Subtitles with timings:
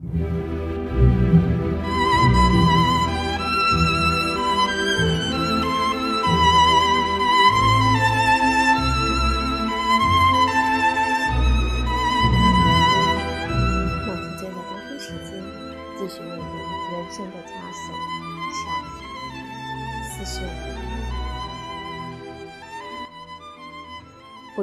[0.00, 0.06] 不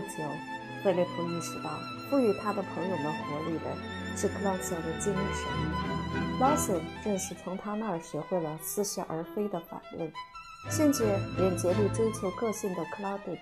[0.02, 0.08] 久，
[0.84, 1.70] 菲利普意识到，
[2.10, 3.66] 赋予他的朋友们活力的
[4.18, 6.39] 是克劳斯的精神。
[6.39, 10.12] 劳森正是从他那儿学会了似是而非的反问，
[10.71, 11.03] 甚至
[11.38, 13.38] 连竭力追求个性的克劳顿，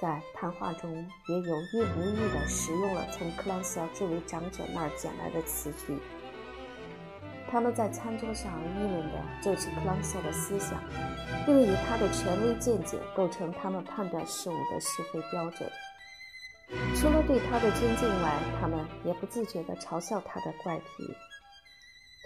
[0.00, 0.90] 在谈话中
[1.28, 5.98] 也有意无意地使用了从克劳斯这位长者那儿捡来的词句。
[7.50, 10.78] 他们在餐桌上议论的就是克朗瑟的思想，
[11.44, 15.70] 并以他的权威见解构成他们判断事物的是非标准。
[16.94, 20.84] 除了对他的尊敬外，他们也不自觉地嘲笑他的怪癖，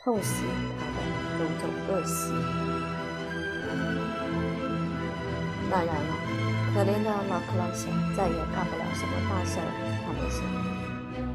[0.05, 0.45] 痛惜
[0.79, 0.99] 他的
[1.39, 2.33] 种种恶习。
[5.69, 6.15] 当然了，
[6.73, 9.67] 可怜的老克朗瑟再也干不了什么大事儿，
[10.05, 10.39] 他们说，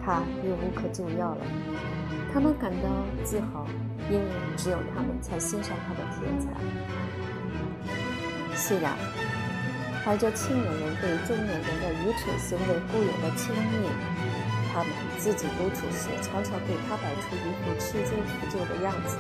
[0.06, 1.44] 他已无可救药了。
[2.34, 2.88] 他们感到
[3.26, 3.68] 自豪，
[4.10, 6.48] 因为只有他们才欣赏他的天才。
[8.56, 8.98] 虽然
[10.04, 13.88] 怀着青年人对中年人的愚蠢行为固有的轻蔑，
[14.74, 19.18] 他们自己独处时常常对他摆出一副吃惊不救的样子。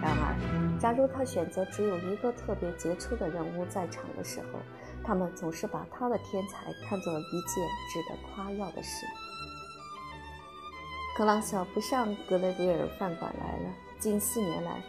[0.00, 4.58] 然而，假如他选择只有一个特别杰出的人物在场的时候，
[5.04, 9.04] 他们总是把他的天才看作一件值得夸耀的事。
[11.18, 13.74] 格朗晓不上格雷维尔饭馆来了。
[13.98, 14.82] 近四年来，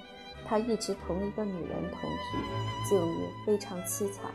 [0.48, 4.31] 他一直同一个女人同居，境遇非常凄惨。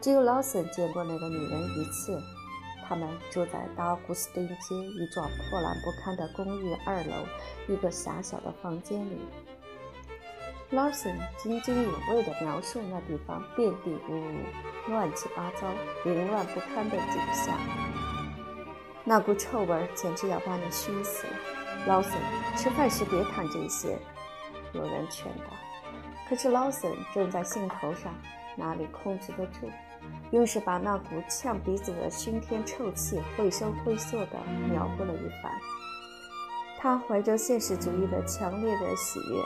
[0.00, 2.20] 只有劳森见过那个女人一次。
[2.88, 7.26] 他们住在达古斯丁街一幢破烂不堪的公寓二楼
[7.68, 9.18] 一个狭小的房间里。
[10.70, 15.68] 劳森津津有味地描述那地方遍地污物、乱七八糟、
[16.04, 17.58] 凌乱不堪的景象。
[19.04, 21.32] 那股臭味简直要把你熏死了，
[21.86, 22.12] 劳森。
[22.56, 23.98] 吃饭时别谈这些，
[24.72, 25.44] 有人劝道。
[26.28, 28.14] 可是劳森正在兴头上，
[28.56, 29.70] 哪里控制得住？
[30.30, 34.38] 又是把那股呛鼻子的熏天臭气绘声绘色地
[34.70, 35.52] 描绘了一番。
[36.78, 39.42] 他怀着现实主义的强烈的喜悦，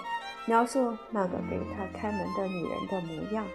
[0.46, 3.46] 描述那个给他开门的女人的模样。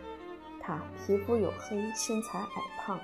[0.59, 2.99] 她皮肤黝黑，身材矮胖，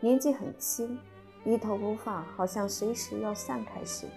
[0.00, 0.98] 年纪很轻。
[1.44, 4.12] 一头乌发好像随时要散开似的。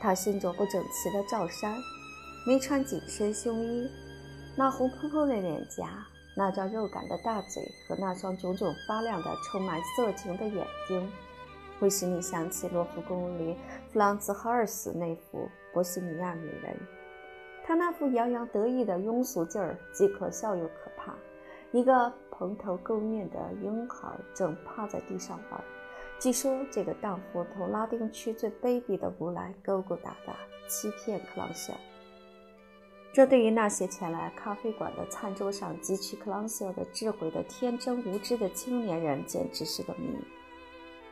[0.00, 1.76] 他身着不整齐的罩衫，
[2.46, 3.90] 没穿紧身胸衣，
[4.56, 6.06] 那红扑扑的脸颊，
[6.38, 11.10] 那张肉感的大嘴和那双炯炯发亮的、充满色情的眼睛，
[11.80, 13.56] 会使你想起罗浮宫里
[13.90, 16.76] 弗朗茨·哈尔斯那幅波西米亚女人。
[17.64, 21.14] 她那副洋洋得意的庸俗劲儿，既可笑又可怕。
[21.72, 25.60] 一个蓬头垢面的婴孩正趴在地上玩。
[26.18, 30.34] 据说这个荡妇同拉丁区最卑鄙的无赖勾勾搭搭，
[30.68, 31.72] 欺骗克朗肖。
[33.16, 40.18] 这对于那些前来咖啡馆的餐桌上汲取克朗肖的智慧的天真无知的青年人，简直是个谜。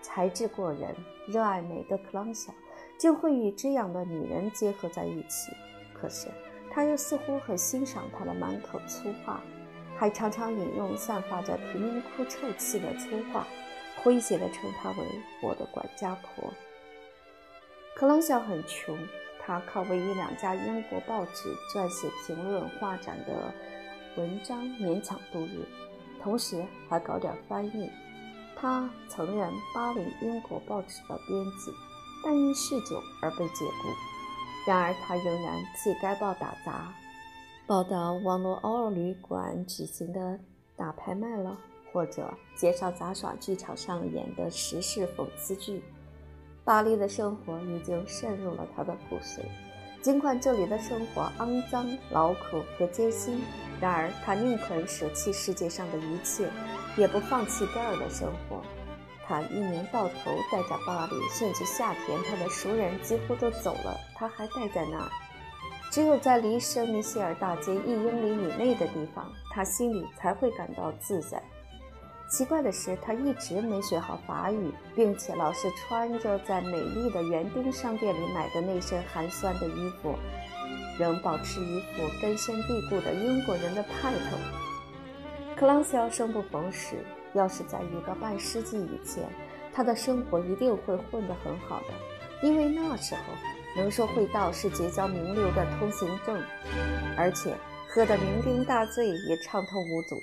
[0.03, 0.95] 才智过人、
[1.27, 2.53] 热爱美的克朗肖，
[2.99, 5.51] 竟会与这样的女人结合在一起。
[5.95, 6.29] 可是
[6.71, 9.43] 他又似乎很欣赏她的满口粗话。
[9.97, 13.47] 还常常引用散发着贫民窟臭气的粗话，
[14.03, 14.97] 诙谐地称她为
[15.43, 16.53] “我的管家婆”。
[17.97, 18.95] 克朗肖很穷，
[19.47, 23.53] 他靠为一两家英国报纸撰写评论画展的
[24.17, 25.67] 文章勉强度日，
[26.23, 27.91] 同时还搞点翻译。
[28.57, 31.71] 他曾任巴黎英国报纸的编辑，
[32.25, 34.67] 但因酗酒而被解雇。
[34.67, 36.95] 然而，他仍然替该报打杂。
[37.67, 40.39] 报道网络偶尔旅馆举行的
[40.75, 41.59] 大拍卖了，
[41.93, 45.83] 或者介绍杂耍剧场上演的时事讽刺剧。
[46.65, 49.41] 巴黎的生活已经渗入了他的骨髓，
[50.01, 53.43] 尽管这里的生活肮脏、劳苦和艰辛，
[53.79, 56.49] 然而他宁肯舍弃世界上的一切，
[56.97, 58.63] 也不放弃这儿的生活。
[59.27, 65.09] 他一年到头待在巴黎，甚至夏天他的熟人几乎都走了，他还待在那儿。
[65.91, 71.43] 只有在离圣米歇尔大街一英里以内的地方，他心里才会感到自在。
[72.29, 80.15] 奇怪的是，他一直没学好法语，并且老是穿着在美丽的园丁商店里买的那身寒酸的衣服，
[80.99, 84.37] 仍保持一副根深蒂固的英国人的派头。
[85.57, 87.05] 克朗肖生不逢时，
[87.35, 89.23] 要是在一个半世纪以前，
[89.73, 93.21] 他的生活一定会混得很好的，因为那时候。
[93.77, 96.41] 能说会道是结交名流的通行证，
[97.19, 97.53] 而且
[97.89, 100.15] 喝得酩酊大醉也畅通无阻。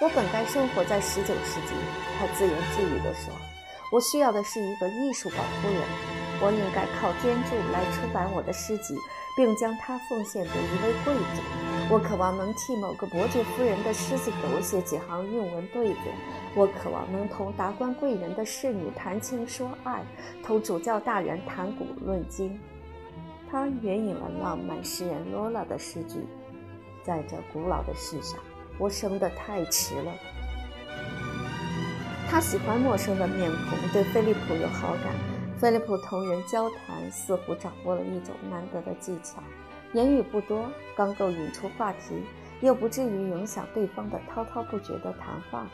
[0.00, 1.74] 我本该生活在十九世纪，
[2.16, 3.34] 他自言自语地说。
[3.90, 5.82] 我需要的是一个艺术保护人，
[6.40, 8.94] 我应该靠捐助来出版我的诗集，
[9.36, 11.42] 并将它奉献给一位贵族。
[11.90, 16.00] 我渴望能替某个伯爵夫人的狮子狗写几行韵文对子。
[16.54, 20.00] 我渴望能同达官贵人的侍女谈情说爱，
[20.44, 22.56] 同主教大人谈古论今。
[23.50, 26.24] 他援引了浪漫诗人罗拉的诗句
[27.02, 28.38] ：“在这古老的世上，
[28.78, 30.12] 我生得太迟了。”
[32.30, 35.12] 他喜欢陌生的面孔，对菲利普有好感。
[35.58, 39.42] 菲利普同人交谈似乎掌握了一种难得的技巧，
[39.92, 42.22] 言语不多，刚够引出话题，
[42.60, 45.66] 又不至于影响对方的滔滔不绝的谈话。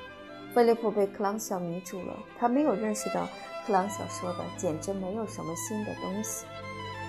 [0.55, 3.29] 菲利普被克朗肖迷住了，他没有认识到
[3.67, 6.47] 克朗肖说的简直没有什么新的东西。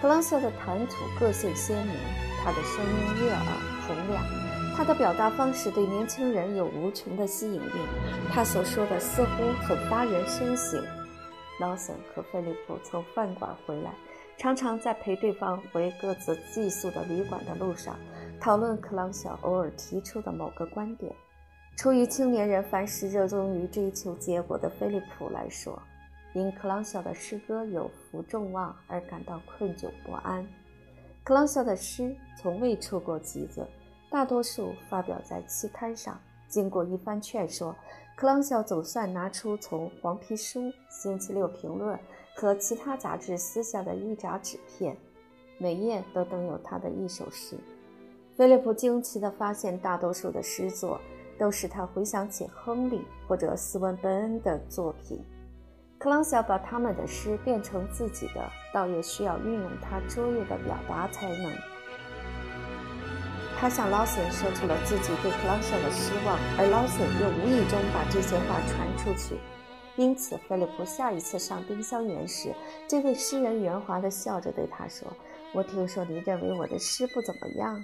[0.01, 1.95] 克朗肖的谈吐个性鲜明，
[2.43, 3.45] 他的声音悦耳
[3.87, 4.54] 洪亮。
[4.77, 7.79] 他的表达方式对年轻人有无穷的吸引力，
[8.29, 10.83] 他所说的似乎很发人深省。
[11.61, 13.93] 劳森和菲利普从饭馆回来，
[14.37, 17.95] 常常在陪对方回各自寄宿的旅馆的路上，
[18.41, 21.15] 讨论克朗晓偶尔提出的某个观点。
[21.77, 25.81] 出于青年人凡事热衷于追求结果的菲利普来说，
[26.33, 30.45] 因克朗晓的诗歌有负众望而感到困窘不安。
[31.23, 33.65] 克朗晓的诗从未出过集子。
[34.15, 36.17] 大多数发表在期刊上。
[36.47, 37.75] 经过一番劝说，
[38.15, 41.97] 克朗肖总算拿出从《黄皮书》《星期六评论》
[42.33, 44.95] 和其他杂志撕下的一扎纸片，
[45.57, 47.57] 每页都登有他的一首诗。
[48.37, 50.97] 菲利普惊奇地发现，大多数的诗作
[51.37, 55.21] 都使他回想起亨利或者斯文本恩的作品。
[55.97, 61.51] 克朗肖把他们的诗变成自己的，倒也需要运用他卓越的表达才能。
[63.57, 69.35] 他向劳森说出了自己对克朗肖的失望，而劳森又无意中把这些话传出去。
[69.95, 72.53] 因此，菲利普下一次上丁香园时，
[72.85, 75.07] 这位诗人圆滑地笑着对他说
[75.55, 77.81] ：“我听说你认为我的诗不怎么样。”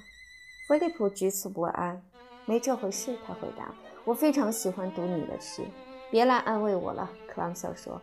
[0.67, 2.03] 菲利普局促不安。
[2.45, 3.73] “没这回事。”他回答
[4.03, 5.63] ，“我非常喜欢读你的诗。”
[6.11, 8.01] 别来安慰我了，克朗肖说，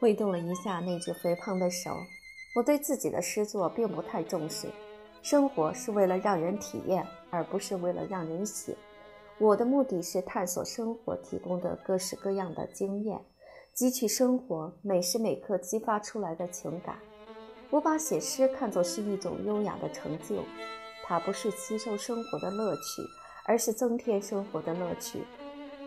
[0.00, 1.94] 挥动了一下那只肥胖的手。
[2.56, 4.66] “我对自己的诗作并不太重视。”
[5.22, 8.74] 生活是为了让人体验，而不是为了让人写。
[9.38, 13.20] 我的目的是探索生活提供的各式各样的经验，
[13.76, 16.96] 汲取生活每时每刻激发出来的情感。
[17.70, 20.42] 我把写诗看作是一种优雅的成就，
[21.04, 23.02] 它不是吸收生活的乐趣，
[23.46, 25.22] 而是增添生活的乐趣。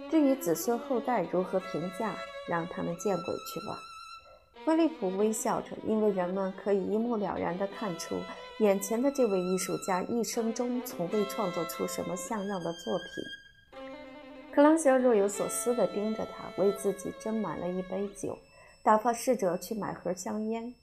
[0.09, 2.15] 至于子孙后代如何评价，
[2.47, 3.77] 让他们见鬼去吧。
[4.63, 8.15] 菲利普微笑着，因为人们可以一目了然地看出。
[8.59, 13.79] 眼前的这位艺术家一生中从未创作出什么像样的作品。
[14.53, 18.37] 克朗肖若有所思地盯着他，为自己斟满了一杯酒，
[18.83, 20.75] 打发侍者去买盒香烟。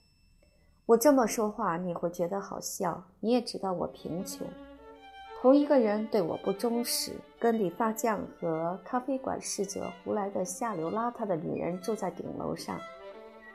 [0.85, 4.45] 我这么说话你会觉得好笑，你也知道我贫穷。
[5.41, 12.77] 同一个人对我不忠实，跟理发匠和咖啡馆侍者胡来的下流邋遢的女人住在顶楼上。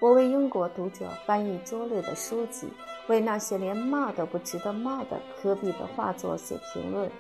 [0.00, 2.68] 我为英国读者翻译拙劣的书籍，
[3.08, 7.10] 为那些连骂都不值得骂的科比的画作写评论。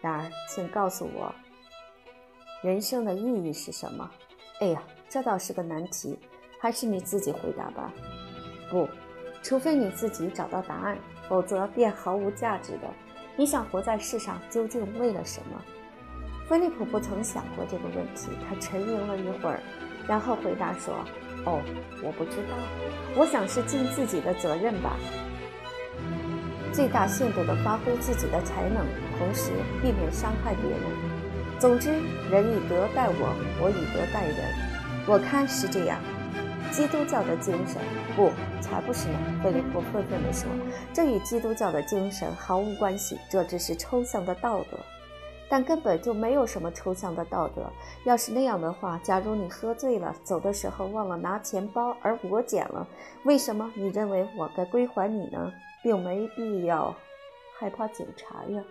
[0.00, 1.34] 然而，请告诉我，
[2.62, 4.08] 人生的意义是什么？
[4.60, 6.18] 哎呀，这倒是个难题，
[6.60, 7.92] 还是你自己回答吧。
[8.70, 8.88] 不，
[9.42, 12.88] 除非你自己找到答案，否则便毫无价值的。
[13.36, 15.62] 你想活在世上究竟为了什么？
[16.48, 19.60] 菲利普不曾想过这个问题，他沉吟了一会儿，
[20.06, 20.94] 然后回答说。
[21.44, 21.62] 哦，
[22.02, 22.56] 我不知道，
[23.16, 24.96] 我想是尽自己的责任吧，
[26.72, 28.84] 最大限度地发挥自己的才能，
[29.18, 30.80] 同时避免伤害别人。
[31.58, 31.90] 总之，
[32.30, 34.36] 人以德待我，我以德待人。
[35.06, 35.98] 我看是这样。
[36.70, 37.80] 基督教的精神，
[38.14, 38.30] 不，
[38.60, 39.18] 才不是呢！
[39.42, 40.46] 菲利普愤愤地说
[40.92, 44.78] ：“这与基督教的精神毫无关系，这只是抽象的道德。”
[45.48, 47.70] 但根本就没有什么抽象的道德。
[48.04, 52.86] 要是那样的话，假如你喝醉了，走的时候忘了拿钱包，而我捡了，
[53.24, 55.52] 为什么你认为我该归还你呢？
[55.82, 56.94] 并没必要
[57.58, 58.62] 害怕警察呀。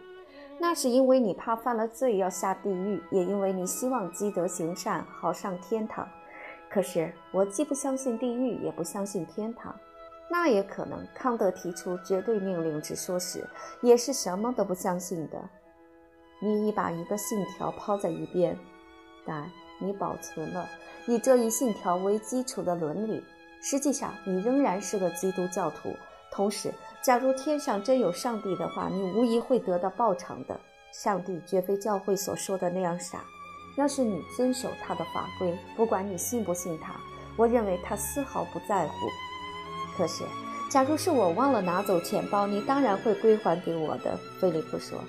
[0.59, 6.07] 那是因为你怕犯了罪要下地狱，也因为你希望积德行善好上天堂。
[6.69, 9.73] 可是我既不相信地狱，也不相信天堂。
[10.29, 13.47] 那也可能，康德提出绝对命令之说时，
[13.81, 15.41] 也是什么都不相信的。
[16.39, 18.57] 你已把一个信条抛在一边，
[19.25, 20.67] 但你保存了
[21.07, 23.23] 以这一信条为基础的伦理。
[23.61, 25.95] 实际上，你仍然是个基督教徒，
[26.31, 30.59] 同时，假如天上真有上帝的话，你无疑会得到报偿的。
[30.93, 33.23] 上帝绝非教会所说的那样傻。
[33.75, 36.95] 要是你遵守他的法规，不管你信不信他，
[37.35, 38.93] 我认为他丝毫不在乎。
[39.97, 40.23] 可是，
[40.69, 44.17] 假如是我忘了拿走钱包，你当然会归还给我的。
[44.39, 44.99] 菲利普说：“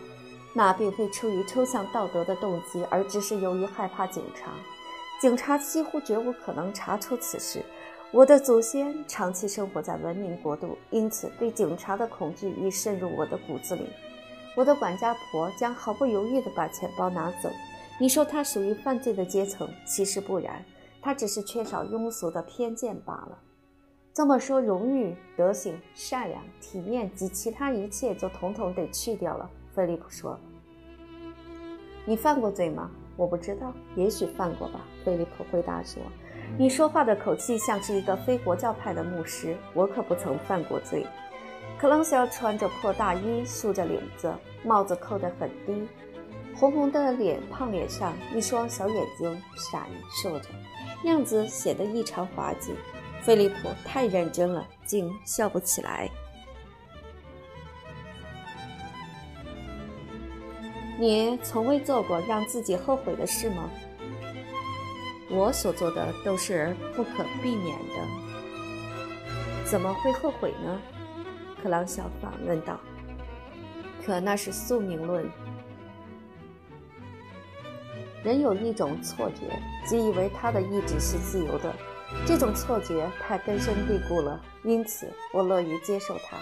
[0.58, 4.50] 那并非出于抽象道德的动机，而只是由于害怕警察。
[5.20, 7.64] 警察几乎绝无可能查出此事。
[8.10, 13.86] 我的祖先长期生活在文明国度，因此对警察的恐惧已渗入我的骨子里。
[14.56, 17.48] 我的管家婆将毫不犹豫地把钱包拿走。”
[18.00, 20.64] 你说他属于犯罪的阶层，其实不然，
[21.00, 23.38] 他只是缺少庸俗的偏见罢了。
[24.12, 29.48] 这么说，荣誉、德行、善良、体面及其他一切就统统得去掉了。
[29.74, 30.36] 菲利普说
[32.08, 34.80] ：“你犯过罪吗？”我不知道，也许犯过吧。
[35.04, 36.00] 菲利普回答说
[36.56, 39.54] ：“你说话的口气像是一个非国教派的牧师。
[39.74, 41.06] 我可不曾犯过罪。”
[41.78, 44.32] 克朗肖穿着破大衣，竖着领子，
[44.64, 45.86] 帽子扣得很低。
[46.56, 49.82] 红红的脸，胖脸上一双小眼睛闪
[50.22, 50.48] 烁着，
[51.04, 52.72] 样子显得异常滑稽。
[53.20, 56.08] 菲利普太认真了，竟笑不起来。
[60.98, 63.70] 你从未做过让自己后悔的事吗？
[65.30, 67.94] 我所做的都是不可避免的，
[69.64, 70.80] 怎么会后悔呢？
[71.62, 72.80] 克朗小反问道。
[74.04, 75.30] 可那是宿命论。
[78.24, 81.72] 人有一种错觉，即以为他的意志是自由的。
[82.26, 86.38] 这种错觉太根深蒂固了，因此我乐于接受它。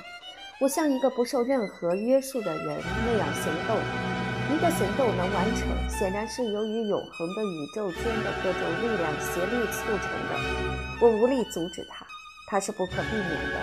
[0.61, 4.16] 我像一个不受任何约束的人那样行动。
[4.49, 11.01] 一个行动能完成，显然是由于永恒的宇宙间的各种力量协力促成的。
[11.01, 12.07] 我无力阻止它，
[12.47, 13.61] 它是不可避免的。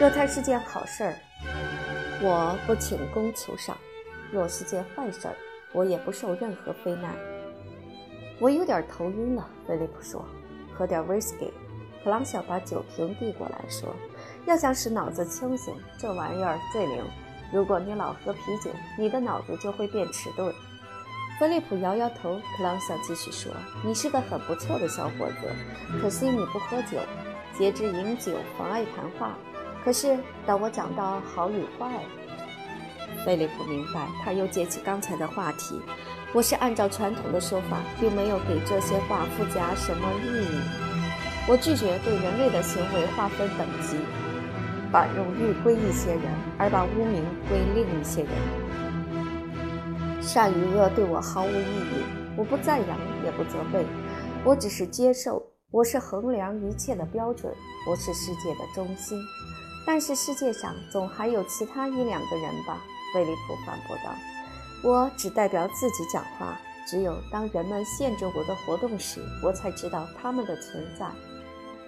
[0.00, 1.14] 若它是件好事儿，
[2.22, 3.76] 我不请功求赏；
[4.32, 5.36] 若是件坏事儿，
[5.72, 7.14] 我也不受任何非难。
[8.40, 10.24] 我有点头晕了，菲利普说
[10.74, 11.52] ：“喝点威士忌。”
[12.02, 13.94] 弗朗小把酒瓶递过来说
[14.46, 17.04] ：“要想使脑子清醒，这玩意儿最灵。
[17.52, 20.52] 如果你老喝啤酒，你的脑子就会变迟钝。”
[21.40, 22.36] 菲利普摇摇头。
[22.56, 23.52] 克朗小继续说
[23.84, 25.50] ：“你是个很不错的小伙子，
[26.00, 26.98] 可惜你不喝酒，
[27.56, 29.36] 节制饮酒妨碍谈话。
[29.84, 30.16] 可是
[30.46, 31.90] 当我讲到好与坏……”
[33.26, 35.80] 菲利普明白，他又接起刚才的话题。
[36.32, 40.60] 我是按照传统的说法，并没有给这些话附加什么意义。
[41.48, 43.96] 我拒绝对人类的行为划分等级，
[44.92, 46.22] 把荣誉归一些人，
[46.58, 48.30] 而把污名归另一些人。
[50.20, 52.04] 善与恶对我毫无意义，
[52.36, 53.86] 我不赞扬，也不责备，
[54.44, 55.42] 我只是接受。
[55.70, 57.50] 我是衡量一切的标准，
[57.88, 59.18] 我是世界的中心。
[59.86, 62.78] 但是世界上总还有其他一两个人吧？
[63.14, 64.14] 菲利普反驳道
[64.84, 66.60] ：“我只代表自己讲话。
[66.86, 71.06] 只有当人们限制我的活动时，我才知道他们的存在。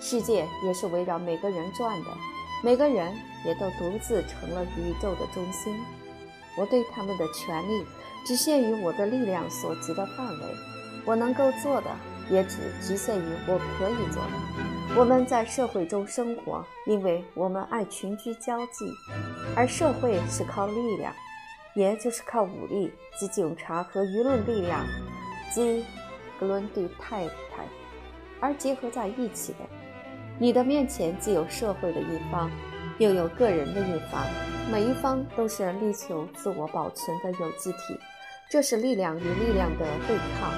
[0.00, 2.10] 世界也是围绕每个人转的，
[2.62, 5.78] 每个人也都独自成了宇宙的中心。
[6.56, 7.84] 我对他们的权利
[8.24, 10.44] 只限于我的力量所及的范围。
[11.04, 11.90] 我能够做的
[12.30, 14.98] 也只局限于我可以做的。
[14.98, 18.90] 我们在社会中生活，因为我们爱群居交际。”
[19.54, 21.12] 而社会是靠力量，
[21.74, 24.86] 也就是靠武力及警察和舆论力量，
[25.52, 25.84] 即
[26.40, 27.68] 格伦蒂太太
[28.40, 29.58] 而结合在一起的。
[30.36, 32.50] 你的面前既有社会的一方，
[32.98, 34.26] 又有个人的一方，
[34.70, 37.96] 每一方都是力求自我保存的有机体。
[38.50, 40.52] 这是力量与力量的对抗。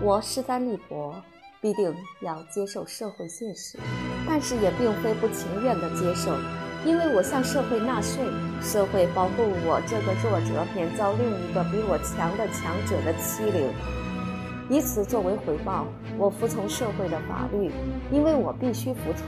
[0.00, 1.14] 我势单力薄，
[1.60, 3.78] 必定要接受社会现实，
[4.26, 6.36] 但是也并非不情愿地接受。
[6.84, 8.24] 因为我向社会纳税，
[8.60, 13.70] 社会保护我这个弱者免遭另一个比我强的强者的欺凌，
[14.72, 15.86] 以此作为回报，
[16.16, 17.70] 我服从社会的法律，
[18.10, 19.26] 因为我必须服从。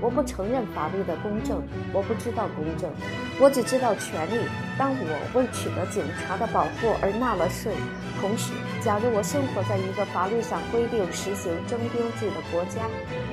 [0.00, 2.90] 我不承认法律的公正，我不知道公正，
[3.38, 4.40] 我只知道权利。
[4.78, 7.74] 当我为取得警察的保护而纳了税，
[8.18, 12.88] 同时，假如我生活在一个法律上规定实行征兵制的国家，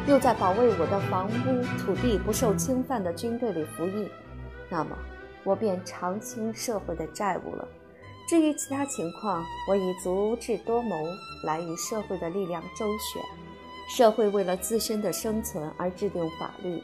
[0.07, 4.09] 又在保卫我的房屋、土地不受侵犯的军队里服役，
[4.67, 4.89] 那么
[5.45, 7.65] 我便偿清社会的债务了。
[8.27, 10.95] 至于其他情况，我以足智多谋
[11.43, 13.21] 来与社会的力量周旋。
[13.87, 16.81] 社会为了自身的生存而制定法律。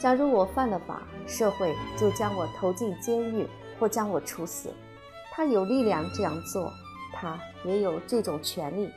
[0.00, 3.46] 假如我犯了法，社会就将我投进监狱
[3.78, 4.68] 或将我处死。
[5.30, 6.72] 他有力量这样做，
[7.12, 8.90] 他也有这种权利。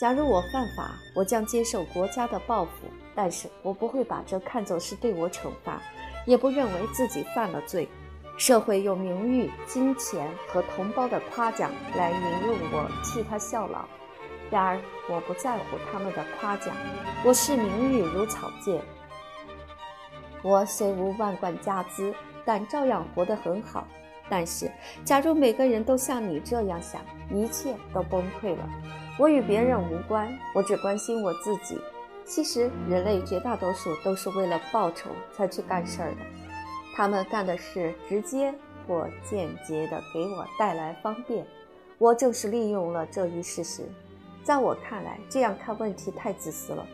[0.00, 2.70] 假如我犯法，我将接受国家的报复，
[3.14, 5.82] 但是我不会把这看作是对我惩罚，
[6.24, 7.86] 也不认为自己犯了罪。
[8.36, 13.84] 社会用名誉、金钱和同胞的夸奖来引诱我替他效劳。
[14.50, 14.78] 然而，
[15.08, 16.74] 我不在乎他们的夸奖，
[17.24, 18.80] 我视名誉如草芥。
[20.42, 22.14] 我虽无万贯家资，
[22.44, 23.86] 但照样活得很好。
[24.28, 24.70] 但是，
[25.04, 27.00] 假如每个人都像你这样想，
[27.30, 28.68] 一切都崩溃了。
[29.18, 31.80] 我与别人无关，我只关心我自己。
[32.24, 36.16] 其实，人类绝大多数都是为了报仇才去干事儿的。
[36.96, 38.54] 他们干的是直接
[38.88, 41.46] 或间接的给我带来方便。
[41.98, 43.82] 我正是利用了这一事实。
[44.42, 46.86] 在我看来，这样看问题太自私了。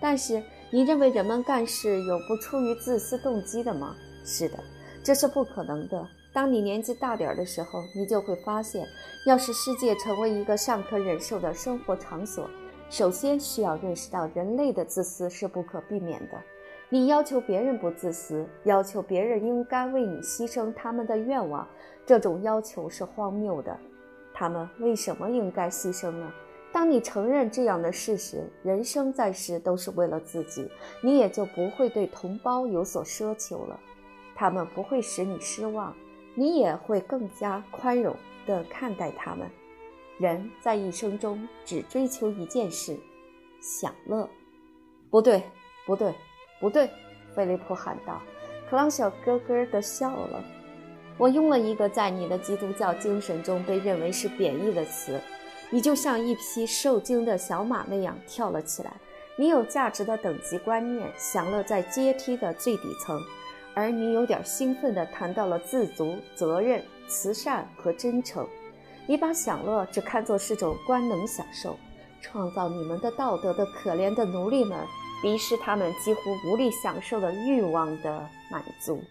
[0.00, 3.96] 但是，你认为人们干事有不出于自私动机的吗？
[4.24, 4.62] 是的，
[5.02, 6.06] 这是不可能的。
[6.32, 8.86] 当你年纪大点儿的时候，你就会发现，
[9.26, 12.48] 要使世界成为一个尚可忍受的生活场所，
[12.90, 16.40] 首先需要认识到人类的自私是不可避免的。
[16.90, 21.68] 你要求别人不自私，要求别人应该为你牺牲他们的愿望，
[22.06, 23.78] 这种要求是荒谬的。
[24.32, 26.32] 他们为什么应该牺牲呢？
[26.72, 30.70] 当你承认这样的事实，人生在世都是为了自己，
[31.02, 33.78] 你也就不会对同胞有所奢求了。
[34.34, 35.94] 他们不会使你失望，
[36.34, 38.14] 你也会更加宽容
[38.46, 39.46] 地看待他们。
[40.18, 42.96] 人在一生中只追求一件事：
[43.60, 44.28] 享乐。
[45.10, 45.42] 不对，
[45.86, 46.14] 不对，
[46.60, 46.90] 不对！
[47.34, 48.20] 菲利普喊道。
[48.68, 50.42] 克朗小咯咯地笑了。
[51.16, 55.20] 我用了一个在你的基督教精神中被认为是贬义的词。
[55.70, 58.92] 你就像一匹受惊的小马那样跳了起来。
[59.36, 63.20] 你有价值的等级观念，享乐在阶梯的最底层，
[63.74, 68.46] 而你有点兴奋地谈到了自足、责任、慈善和真诚。
[69.06, 71.76] 你把享乐只看作是种官能享受，
[72.20, 74.78] 创造你们的道德的可怜的奴隶们，
[75.22, 79.02] 鄙视他们几乎无力享受的欲望的满足。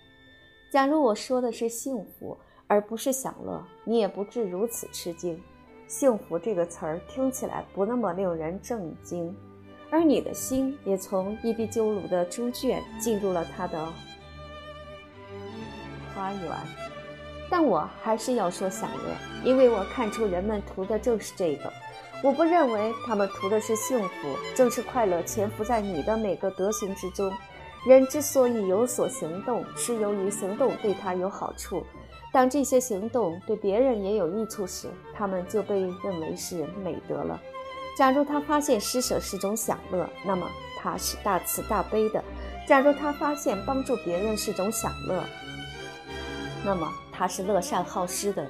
[0.70, 2.38] 假如我说的是幸福
[2.68, 5.41] 而不是享乐，你也不至如此吃惊。
[5.88, 9.34] 幸福这个词儿听起来不那么令人震惊，
[9.89, 13.88] 而你的心也从伊壁鸠鲁的猪圈进入了他的
[16.13, 16.52] 花园。
[17.50, 19.15] 但我还是要说享乐，
[19.46, 21.72] 因为我看出人们图的正是这个。
[22.23, 27.32] 我不认为他们图的是幸福，正是快乐潜伏在你的每个德行之中。
[27.86, 31.86] 人之所以有所行动，是由于行动对他有好处。
[32.34, 37.39] 当这些行动对别人也有益处时，他们就被认为是美德了。
[37.95, 40.47] 假如他发现施舍是种享乐，那么
[40.80, 42.19] 他是大慈大悲的；
[42.67, 45.23] 假如他发现帮助别人是种享乐，
[46.65, 48.43] 那么他是乐善好施的；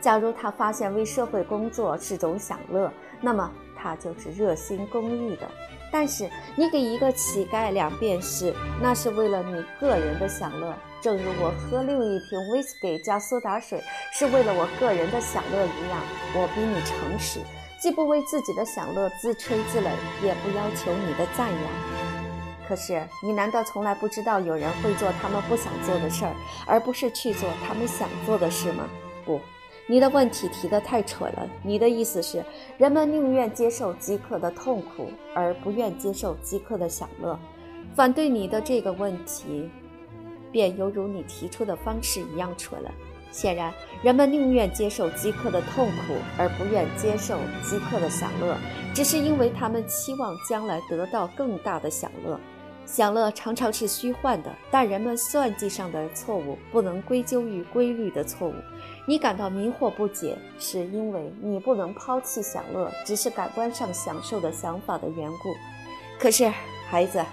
[0.00, 5.48] 假如他发现为社会工作是种享乐，那么他就是热心公益的。
[5.92, 8.52] 但是你给一个乞丐两便士，
[8.82, 10.74] 那是为了你个人的享乐。
[11.00, 13.80] 正如我喝另一瓶威士忌加苏打水
[14.12, 16.00] 是为了我个人的享乐一样，
[16.34, 17.40] 我比你诚实，
[17.80, 19.92] 既不为自己的享乐自吹自擂，
[20.24, 22.68] 也不要求你的赞扬。
[22.68, 26.34] 可是，你难道从来不知道有人会做他们不想做的事儿，
[26.66, 28.88] 而不是去做他们想做的事吗？
[29.24, 29.40] 不，
[29.86, 31.48] 你的问题提得太蠢了。
[31.62, 32.44] 你的意思是，
[32.78, 37.38] 人们宁愿接受饥渴的痛苦，而不愿接受饥渴的享乐。
[37.94, 39.70] 反对你的这个问题。
[40.52, 42.90] 便犹如你提出的方式一样蠢了。
[43.30, 48.56] 显然，人们宁愿接受饥渴的痛苦，而不愿接受饥渴的享乐，
[48.94, 52.40] 只是因为他们期望将来得到更大的享乐。
[52.86, 58.54] 享乐常常是虚幻的，但人们算计上的错误不能归咎于规律的错误。
[59.06, 65.54] 你感到迷惑不解，是因为你不能抛弃享乐，只是感官上享受的想法的缘故。
[66.18, 66.52] 可是，
[66.88, 67.24] 孩子。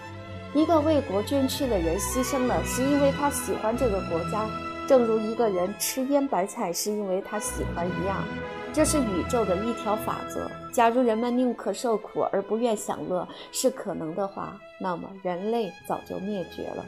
[0.55, 4.47] 一个为国捐躯的人牺牲了，是因为他喜欢这个国家，
[4.87, 8.23] 正如一个人吃腌白菜是因为他喜欢一样。
[8.71, 10.47] 这是宇宙的一条法则。
[10.71, 16.85] 假如人们宁可受苦而不愿享乐是可能的话，那么人类早就灭绝了。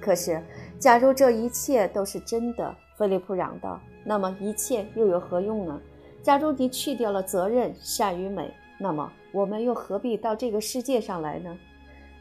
[0.00, 0.42] 可是，
[0.80, 5.80] 假如这一切都是真的，菲利普嚷道，那么一切又有何用呢？
[6.20, 11.56] 假如你去掉了责任、善与美，那么我们又何必到这个世界上来呢？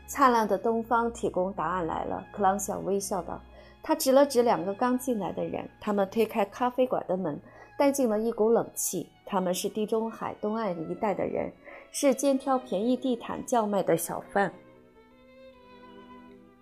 [0.05, 3.41] 灿烂的东方提供答案来了，克朗小微笑道。
[3.81, 7.41] 他指了指两个刚进来的人，他们推开咖啡馆的门，
[7.75, 9.09] 带进了一股冷气。
[9.25, 11.51] 他们是地中海东岸一带的人，
[11.91, 14.53] 是肩挑便宜地毯叫卖的小贩。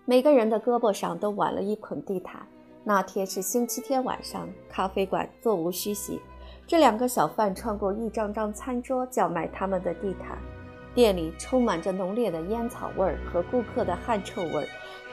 [0.05, 2.47] 每个人的胳膊上都挽了一捆地毯。
[2.87, 6.21] 那天是星期天晚上，咖啡馆座无虚席。
[6.65, 10.37] 这两个小贩穿过一张张餐桌，叫卖他们的地毯。
[10.95, 14.67] 店里充满着浓烈的烟草味儿和顾客的汗臭味儿，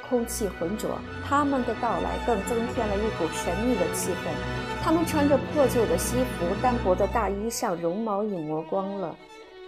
[0.09, 0.89] 空气浑浊，
[1.25, 4.31] 他们的到来更增添了一股神秘的气氛。
[4.81, 9.17] 他们穿着破旧的西服，单薄的大衣上绒毛已磨光了，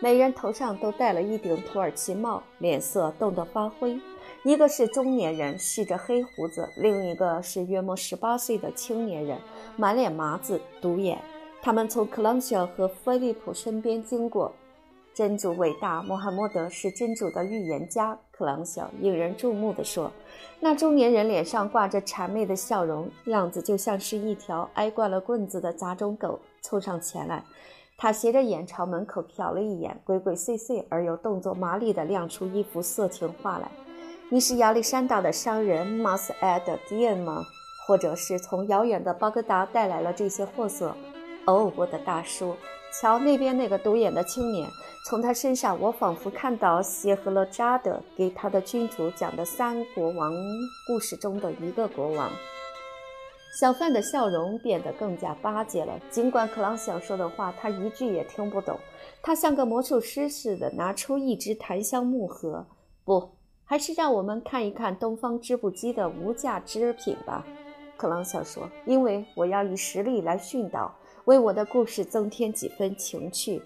[0.01, 3.99] 每人头上都戴了一顶土耳其帽，脸色冻得发灰。
[4.47, 9.37] 一个是中年人，蓄着黑胡子；另一个是约莫十八岁的青年人，
[9.77, 11.19] 满脸麻子，独眼。
[11.61, 14.53] 他们从克朗肖和菲利普身边经过。
[15.13, 18.17] 真主伟大，穆罕默德是真主的预言家。
[18.31, 20.13] 克朗肖引人注目地说
[20.61, 27.43] ：“那中年人脸上挂着谄媚的笑容，样子就像是一条挨惯了棍子的杂种狗。”凑上前来，
[27.99, 33.69] 他斜着眼朝门口瞟了一眼，鬼鬼祟祟而又动作麻利地亮出一幅色情画来
[34.29, 37.47] ：“你是亚历山大的商人马斯埃德迪恩吗？
[37.87, 40.93] 或者是从遥远的巴格达带来了这些货色？”
[41.47, 42.57] 哦，我的大叔。
[43.01, 44.69] 瞧那边那个独眼的青年，
[45.05, 50.33] 从他身上，我仿佛看到谢赫勒扎德给他的君主讲的三国王
[50.89, 52.29] 故事中的一个国王。
[53.61, 58.77] 小贩的笑容变得更加巴结了，尽管克朗想说的话他一句也听不懂。
[59.23, 62.67] 他像个魔术师似的拿出一只檀香木盒，
[63.05, 63.36] 不，
[63.67, 67.45] 还是让我们看一看东方织布机的无价织品吧。
[67.97, 70.95] 克朗想说，因为我要以实力来训导。
[71.25, 73.61] 为我的故事增添几分情趣。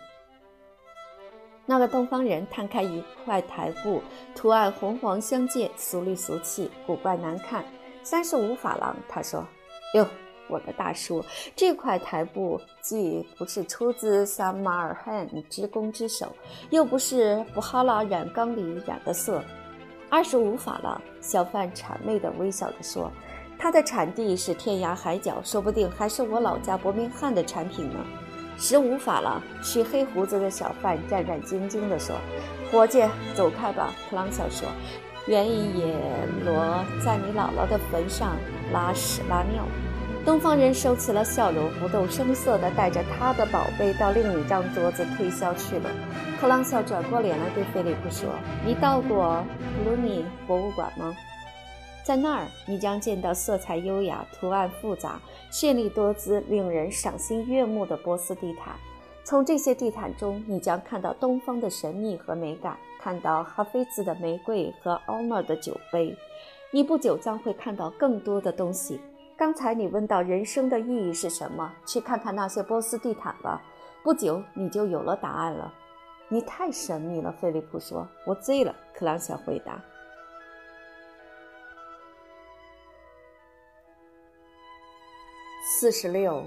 [1.67, 4.01] 那个东方人摊开一块台布，
[4.35, 7.63] 图案红黄相间，俗里俗气，古怪难看。
[8.03, 9.47] 三十五法郎，他说
[9.95, 10.07] ：“哟，
[10.49, 11.23] 我的大叔，
[11.55, 16.35] 这块台布既不是出自萨马尔罕织工之手，
[16.71, 19.45] 又不是布哈拉染缸里染的色。”
[20.11, 23.11] 二十五法郎，小贩谄媚的微笑着说。
[23.57, 28.01] 它的产地是天涯海角，说不定还是我老家伯明翰的产品呢。
[28.59, 32.17] 十五法郎，取黑胡子的小贩战战兢兢地说
[32.73, 33.05] ：“伙计，
[33.37, 34.67] 走开吧。”普朗小说
[35.29, 35.95] ：“愿意野
[36.45, 38.37] 罗在你姥姥的坟上
[38.73, 39.63] 拉屎拉尿。”
[40.25, 45.91] 东方人收起了笑容，不动声色地带着他的宝贝到另一张桌子推销去了。
[46.39, 48.29] 克朗小转过脸来对菲利普说
[48.65, 51.17] ：“你到过普鲁尼博物馆吗？”
[52.05, 55.19] 在那儿，你将见到色彩优雅、图案复杂、
[55.51, 58.75] 绚丽多姿、令人赏心悦目的波斯地毯。
[59.25, 66.15] 从这些地毯中，你将看到东方的神秘和美感，看到哈菲兹的玫瑰和奥莫尔的酒杯。
[66.73, 69.01] 你不久将会看到更多的东西。
[69.41, 73.59] 刚才你问到人生的意义是什么，去看看那些波斯地毯吧。
[74.03, 75.73] 不久你就有了答案了。
[76.29, 78.07] 你太神秘了，菲利普说。
[78.27, 79.81] 我醉了，克朗小回答。
[85.73, 86.47] 四十六，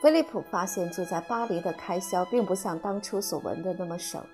[0.00, 4.24] 菲利普发现住在巴黎的开销并不像当初所闻的那么省。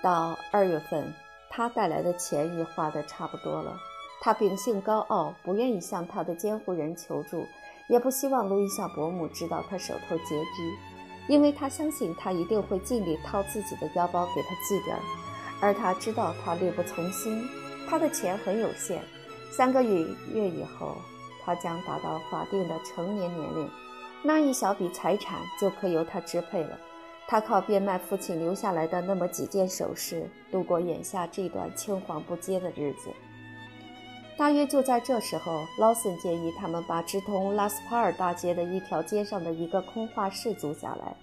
[0.00, 1.12] 到二月份，
[1.50, 3.78] 他带来的钱已花得差不多了。
[4.20, 7.46] 他秉性高傲，不愿意向他的监护人求助，
[7.88, 10.78] 也不希望路易莎伯母知道他手头拮据，
[11.28, 15.02] 因为他相信他一定会尽力掏自己的腰包给他寄点儿。
[15.60, 17.44] 而他知道他力不从心，
[17.88, 19.02] 他的钱很有限。
[19.50, 20.96] 三个月月以后。
[21.44, 23.70] 他将达到法定的成年年龄，
[24.22, 26.78] 那一小笔财产就可由他支配了。
[27.26, 33.08] 他靠变卖父亲留下来的那么几件首饰度过眼下这段青黄不接的日子。
[34.38, 41.16] 大约就在这时候，劳森建议他们把直通拉斯帕尔大街的一条街上的一个空画室租下来，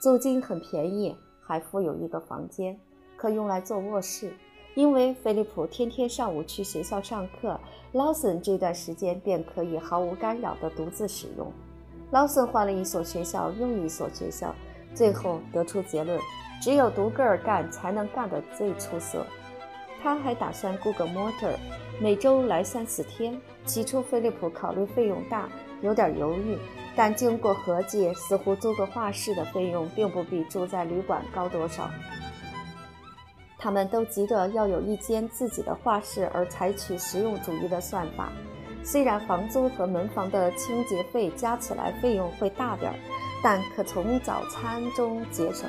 [0.00, 2.80] 租金很便宜，还附有一个房间，
[3.14, 4.32] 可用来做卧室。
[4.74, 7.60] 因为菲利普天天上午去学校上课，
[7.92, 11.52] 劳森这段时间便可以毫无干扰地独自使用。
[12.10, 14.54] 劳森换了一所学校，又一所学校，
[14.94, 16.18] 最后得出结论：
[16.62, 19.26] 只有独个儿干才能干得最出色。
[20.02, 21.50] 他还打算雇个模特，
[21.98, 23.40] 每周来三四天。
[23.64, 25.48] 起初，菲利普考虑费用大，
[25.80, 26.56] 有点犹豫，
[26.94, 31.90] 但经过合计，似乎租个画室的费用并不比住在旅馆高多少。
[33.58, 38.30] 他们都急着要有一间自己的画室，而采取实用主义的算法。
[38.84, 42.96] 虽然房租和门房的清洁费加起来费用会大点儿，
[43.42, 45.68] 但可从早餐中节省。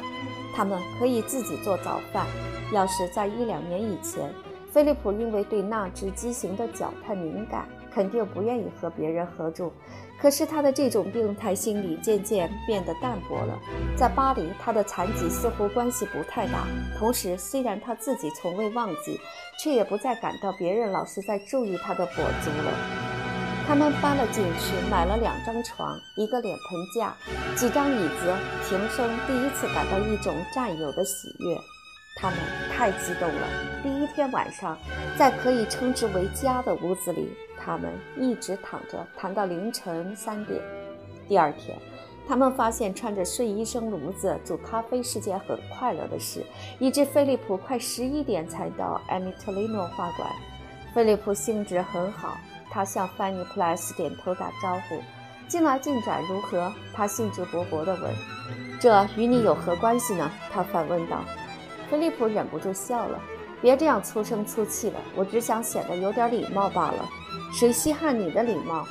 [0.54, 2.28] 他们可以自己做早饭。
[2.72, 4.30] 要是在一两年以前，
[4.78, 9.74] 菲利普因为对那只畸形的脚太敏感，肯定不愿意和别人合住。
[10.22, 13.58] 可是他的这种病态心理渐渐变得淡薄了。
[13.96, 16.68] 在巴黎，他的残疾似乎关系不太大。
[16.96, 19.20] 同时，虽然他自己从未忘记，
[19.60, 22.72] 却也不再感到别人老是在注意他的跛足了。
[23.68, 27.16] 他们搬了进去，买了两张床，一个脸盆架，
[27.56, 28.36] 几张椅子。
[28.70, 31.58] 平生第一次感到一种占有的喜悦。
[32.18, 32.40] 他们
[32.76, 33.48] 太激动了。
[33.84, 34.76] 第一天晚上，
[35.16, 37.30] 在可以称之为家的屋子里，
[37.64, 40.60] 他们一直躺着，谈到凌晨三点。
[41.30, 41.78] 第二天，
[42.28, 46.44] 他们发现穿着睡衣生炉子煮咖啡是件很快乐的事，
[46.80, 50.30] 以致菲利普快十一点才到艾米特雷诺画馆。
[50.94, 52.38] 菲利普兴致很好，
[52.72, 55.00] 他向范尼普莱斯点头打招呼。
[55.48, 56.74] 近来进展如何？
[56.94, 58.14] 他兴致勃勃地问。
[58.80, 60.30] 这与你有何关系呢？
[60.52, 61.24] 他反问道。
[61.90, 63.20] 菲利普忍不住笑了。
[63.62, 67.10] 别这样粗声粗气的，我只想显得有点礼貌罢了。
[67.52, 68.86] 谁稀罕你的礼貌？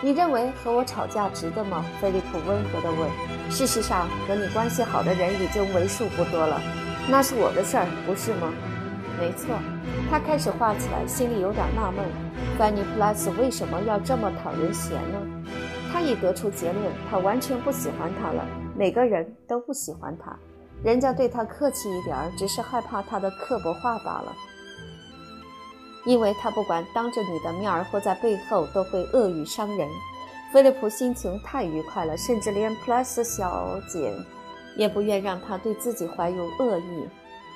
[0.00, 1.84] 你认为和我吵架值得吗？
[2.00, 3.50] 菲利普温和地问。
[3.50, 6.60] 事实上，和你关系好的人已经为数不多了。
[7.08, 8.52] 那是我的事儿，不是吗？
[9.18, 9.56] 没错。
[10.10, 12.04] 他开始画起来，心里有点纳闷：
[12.56, 15.18] 范尼普拉斯为什么要这么讨人嫌呢？
[15.92, 18.46] 他已得出结论，他完全不喜欢他了。
[18.76, 20.36] 每个人都不喜欢他，
[20.82, 24.32] 人家对他客气一点儿，只是害怕他的刻薄话罢了。
[26.04, 29.88] 因为他不管当着你的面儿或在背后都会恶语伤人。
[30.52, 34.12] 菲利普心情太愉快了，甚至连普莱斯小姐
[34.76, 37.08] 也不愿让他对自己怀有恶意。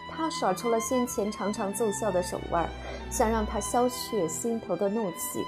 [0.08, 2.66] 他耍出了先前常常奏效的手腕，
[3.10, 5.44] 想让他消却心头的怒气。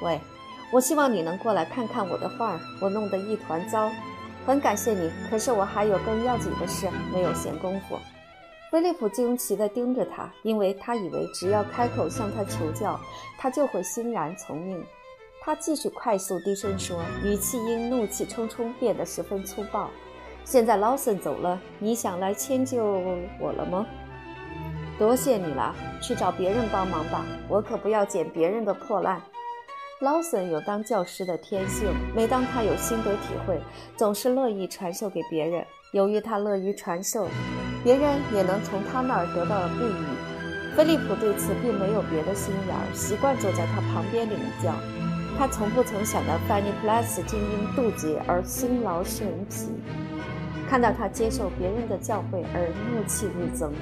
[0.00, 0.20] 喂，
[0.70, 3.90] 我希望你能过来看看我的画，我弄得一团糟。
[4.48, 7.98] 很感谢你，可是我还有更要紧的事，没有闲工夫。
[8.70, 12.98] 菲利普惊奇地盯着他，因为他以为只要开口向他求教，
[13.36, 14.82] 他就会欣然从命。
[15.42, 19.90] 他继续快速低声说，语气因怒气冲冲变得十分粗暴。
[20.44, 22.82] 现在劳森走了，你想来迁就
[23.38, 23.84] 我了吗？
[24.98, 29.20] 多谢你了，去找别人帮忙吧，我可不要捡别人的破烂。
[30.00, 33.60] 劳森有当教师的天性，每当他有心得体会，
[33.96, 35.66] 总是乐意传授给别人。
[35.90, 37.26] 由于他乐于传授，
[37.82, 40.76] 别人也能从他那儿得到了裨益。
[40.76, 44.72] 菲利普对此并没有别的心眼儿，习惯坐在他旁边领教。
[45.36, 49.66] 他从不曾想到范尼普拉斯竟因妒忌而辛劳神疲，
[50.68, 53.72] 看到他接受别人的教诲而怒气日增。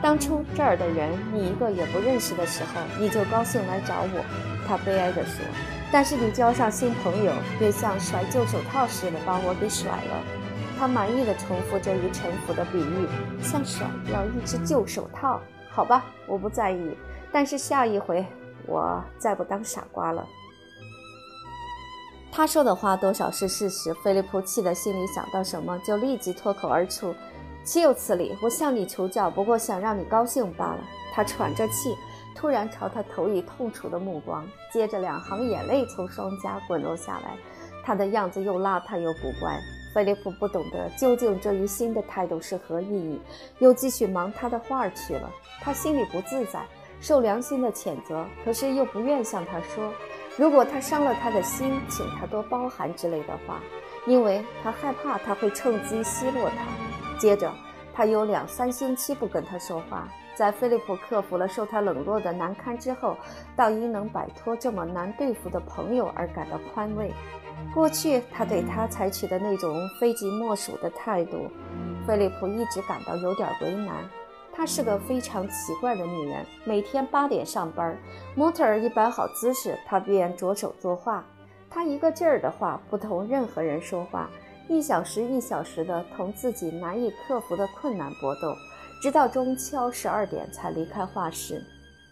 [0.00, 4.53] 当初这儿的人你一个也不认识的时候，你就高兴来找我。
[4.66, 5.44] 他悲哀地说
[5.92, 10.24] ：“但是你交上新朋友，便像甩旧手套似的把我给甩了。”
[10.78, 13.08] 他满意的重复这一沉浮的比喻，
[13.42, 15.40] 像甩掉一只旧手套。
[15.70, 16.96] 好吧，我不在意，
[17.32, 18.24] 但是下一回
[18.66, 20.26] 我再不当傻瓜了。
[22.32, 23.94] 他说的话多少是事实。
[23.94, 27.14] 菲利普气得心里想到什么，就立即脱口而出
[27.64, 28.36] ：“岂有此理！
[28.42, 30.80] 我向你求教，不过想让你高兴罢了。”
[31.14, 31.94] 他喘着气。
[32.34, 37.36] 突然朝他投以痛楚的目光，接着两行眼泪从双颊滚落下来。
[37.84, 39.58] 他的样子又邋遢又古怪。
[39.94, 43.20] 菲利普不懂得究竟这一新的态度是何意义，
[43.60, 45.30] 又继续忙他的画去了。
[45.60, 46.66] 他心里不自在，
[47.00, 49.92] 受良心的谴责，可是又不愿向他说。
[50.36, 53.60] 如果他伤了他的心，请他多包涵之类的话，
[54.04, 57.16] 因为他害怕他会趁机奚落他。
[57.16, 57.52] 接着，
[57.92, 60.08] 他有两三星期不跟他说话。
[60.34, 63.16] 在菲利普克服了受他冷落的难堪之后，
[63.54, 67.12] 倒因能摆脱这么难对付的朋友而感到宽慰。
[67.72, 71.48] 过去他对他采取的那种非己莫属的态度，
[72.06, 73.96] 菲利普一直感到有点为难。
[74.56, 77.96] 她是个非常奇怪的女人，每天八点上班，
[78.36, 81.24] 模特儿一摆好姿势，她便着手作画。
[81.68, 84.30] 她一个劲儿的画，不同任何人说话，
[84.68, 88.54] 一小时一小时的同自己难以克服的困难搏斗。
[89.04, 91.62] 直到中秋十二点才离开画室。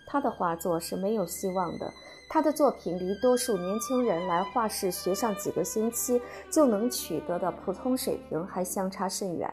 [0.07, 1.91] 他的画作是没有希望的。
[2.29, 9.51] 他的作品离多数年轻人来画室学上几个星期就能取得的普通水平还相差甚远。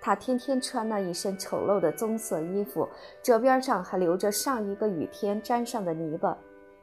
[0.00, 2.88] 他天天穿那一身丑陋的棕色衣服，
[3.22, 6.36] 褶边上还留着上一个雨天沾上的泥巴。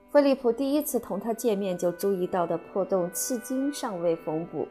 [0.09, 4.65] 菲利普第一次同他见面就注意到的破洞，迄今尚未缝补。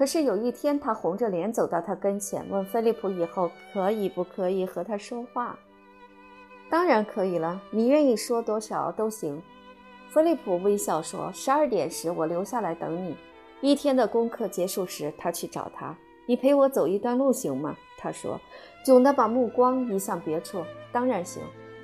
[0.00, 5.58] 可是有一天，他红着脸走到他跟前，问菲利普：“以后可以不可以和他说话
[6.70, 9.42] ？”“当然可以了，你愿意说多少都行。”
[10.08, 13.14] 菲利普微笑说：“十二点时我留下来等你。”
[13.60, 18.40] 一天的功课结束时，他去找他：“你陪我走一段路行吗？”他说，
[18.86, 20.64] 窘得把目光移向别处。
[20.90, 21.42] “当然行。”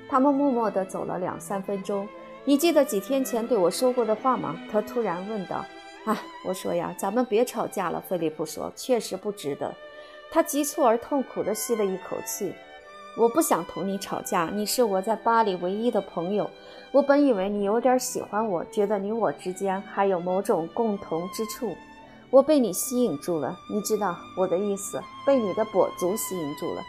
[0.09, 2.07] 他们默默地走了两三分钟。
[2.45, 5.63] “你记得几天前对我说过的话吗？”他突然问道。
[6.07, 7.99] 啊，我说呀，咱们别吵架了。
[7.99, 9.75] 菲利普说：“确实不值得。”
[10.31, 12.53] 他急促而痛苦地吸了一口气。
[13.17, 16.49] 我不想同你吵架，你是我在巴黎唯一的朋友。
[16.93, 21.75] 我本以为你有点喜欢我，觉得你我之间还有某种共同之处。
[22.29, 26.81] 我被你吸引住了，你知道我的意思，被你的跛足吸引住了。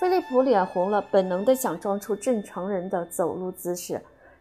[0.00, 4.00] 菲利普脸红了，本能的想装出正常人的走路姿势。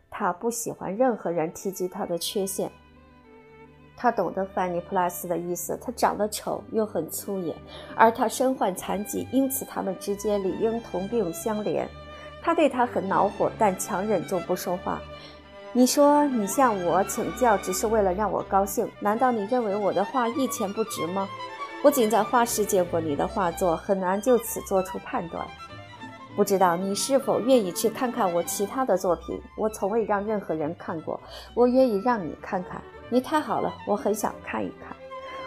[0.09, 2.71] 他不喜欢任何人提及他的缺陷。
[3.95, 7.55] 他懂得范尼普拉斯的意思，他长得丑又很粗野，
[7.95, 11.85] 而他身患残疾，因此他们之间理应同病相怜。
[12.41, 15.01] 他对他很恼火，但强忍住不说话。
[15.71, 18.89] 你说你向我请教，只是为了让我高兴？
[18.99, 21.27] 难道你认为我的画一钱不值吗？
[21.83, 25.45] 我仅在画室见过你的画作，很难就此做出判断。
[26.35, 29.39] 不知道你是否愿意去看看我其他的作品？
[29.57, 31.19] 我从未让任何人看过，
[31.55, 32.81] 我愿意让你看看。
[33.09, 34.95] 你太好了，我很想看一看。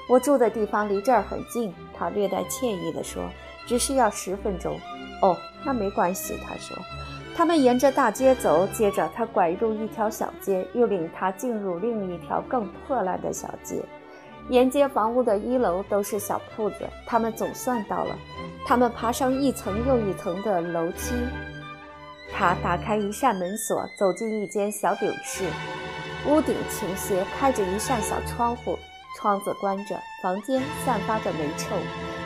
[0.09, 3.25] 我住的地方离这儿很近，他略带歉意地说，
[3.67, 4.79] 只需要十分钟。
[5.23, 6.77] 哦，那没关系，他说。
[7.37, 13.83] 他们沿着大街走，接着他拐入一条小街，又领他进入另一条更破烂的小街。
[14.49, 16.77] 沿街房屋的一楼都是小铺子。
[17.05, 18.17] 他们总算到了。
[18.65, 21.15] 他们爬上一层又一层的楼梯。
[22.33, 25.45] 他打开一扇门锁，走进一间小顶室。
[26.29, 28.77] 屋顶倾斜，开着一扇小窗户，
[29.17, 29.97] 窗子关着。
[30.23, 31.77] 房间散发着霉臭。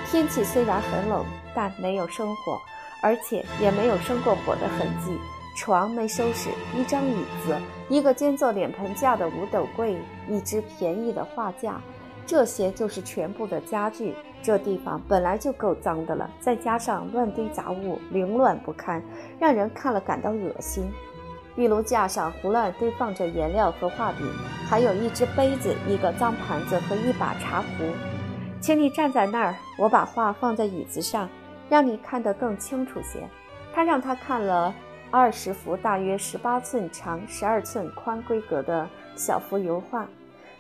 [0.06, 2.58] 天气虽然很冷，但没有生火，
[3.02, 5.18] 而且也没有生过火的痕迹。
[5.54, 7.54] 床没收拾，一张椅子，
[7.88, 11.78] 一个兼做脸盆架的五斗柜，一只便宜的画架。
[12.24, 14.14] 这些就是全部的家具。
[14.42, 19.02] 这地方本来就够脏的了，再加上乱堆杂物，凌乱不堪，
[19.38, 20.90] 让人看了感到恶心。
[21.56, 24.24] 壁炉架上胡乱堆放着颜料和画笔，
[24.68, 27.66] 还有一只杯子、一个脏盘子和一把茶壶。
[28.60, 31.28] 请你站在那儿，我把画放在椅子上，
[31.68, 33.20] 让你看得更清楚些。
[33.74, 34.74] 他让他看了
[35.10, 40.06] 二十幅大约十八寸长、十二寸宽规格的小幅油画。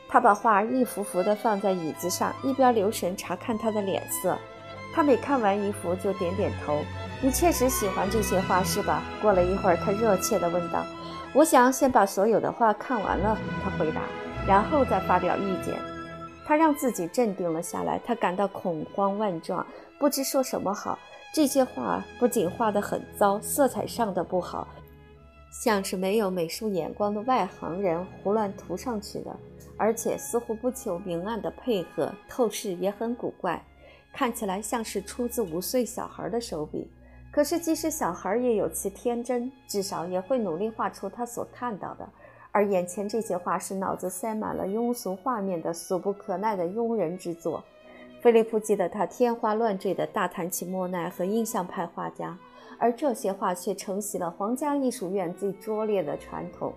[0.08, 4.36] 他把画一幅幅地放在椅子上，一边留神查看他的脸色。
[4.92, 6.82] 他每看完一幅就点点头。
[7.22, 9.02] 你确实喜欢这些画是吧？
[9.20, 10.86] 过了一会儿，他热切地问道
[11.34, 14.00] ：“我想先把所有的画看完了。”他回答，
[14.48, 15.78] 然后再发表意见。
[16.46, 18.00] 他让自己镇定了下来。
[18.06, 19.64] 他感到恐慌万状，
[19.98, 20.98] 不知说什么好。
[21.34, 24.66] 这些画不仅画得很糟，色彩上的不好，
[25.52, 29.36] 像是没有美术眼光的外行人胡乱涂上去的。
[29.76, 33.62] 而且似乎不求明暗的配合，透视也很古怪，
[34.10, 36.90] 看起来像是出自五岁小孩的手笔。
[37.30, 42.08] 可是即使小孩也有其天真，至少也会努力画出他所看到的。
[42.52, 47.62] 而眼前这些画是脑子塞满了庸俗画面的俗不可耐的庸人之作。
[48.20, 52.36] 菲利普记得他天花乱坠地大谈起莫奈和印象派画家，
[52.78, 56.72] 而这些画却承袭了皇家艺术院最拙劣的传统。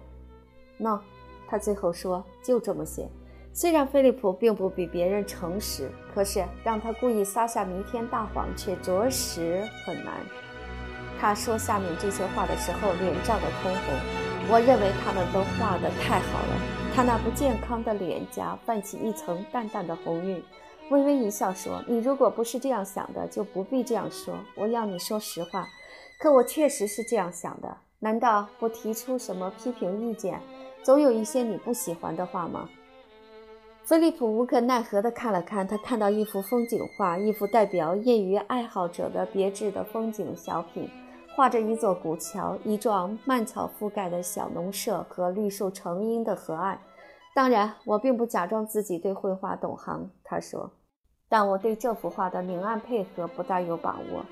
[0.77, 1.01] 那。
[1.45, 3.07] 他最后说：“就这么些。”
[3.53, 10.15] 虽然菲利普并不比别人诚实，可是让他故意撒下弥天大谎却着实很难。
[11.23, 13.95] 他说下面这些话的时候，脸涨得通红。
[14.51, 16.59] 我认为他们都画得太好了。
[16.93, 20.43] 他那不健康的脸颊泛起一层淡淡的红晕，
[20.89, 24.35] 微微一笑说：“你如果不是这样想的，就不必这样说。
[24.53, 25.65] 我要你说实话。
[26.19, 27.77] 可我确实是这样想的。
[27.99, 30.41] 难道不提出什么批评意见？”
[30.83, 32.67] 总有一些你不喜欢的话吗？
[33.85, 40.89] 菲利普无可奈何地看了看，他看到一幅风景画，一幅代表业余爱好者的别致的风景小品，
[41.35, 46.79] 画着一座古桥、一幢蔓草覆盖的小农舍和绿树成荫的河岸。
[47.33, 50.71] 当然，我并不假装自己对绘画懂行，他说，
[51.27, 54.23] 但我对这幅画的明暗配合不大有把握。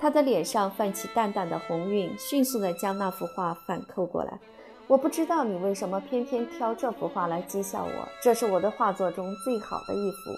[0.00, 4.40] 他的脸上泛起淡淡的红晕，迅速地将那幅画反扣过来。
[4.88, 8.08] 我不知道你为什么偏偏挑这幅画来讥笑我。
[8.20, 10.32] 这是我的画作中最好的一幅。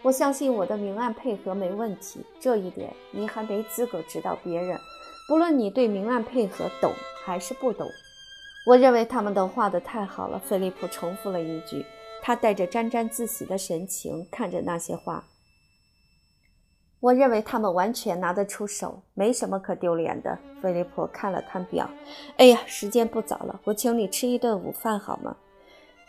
[0.00, 4.78] 我相信我的明暗配合没问题，这一点你还没资格指导别人。
[5.28, 6.90] 不论你对明暗配合懂
[7.22, 7.86] 还是不懂，
[8.66, 10.38] 我认为他们都画得太好了。
[10.38, 11.84] 菲利普重复了一句，
[12.22, 15.22] 他带着沾沾自喜的神情看着那些画。
[17.00, 20.38] 我认为他们完全拿得出手，没什么可丢脸的。
[20.62, 21.88] 菲利普看了看表，
[22.38, 25.36] 哎呀，时间不早了，我请你吃一顿午饭好吗？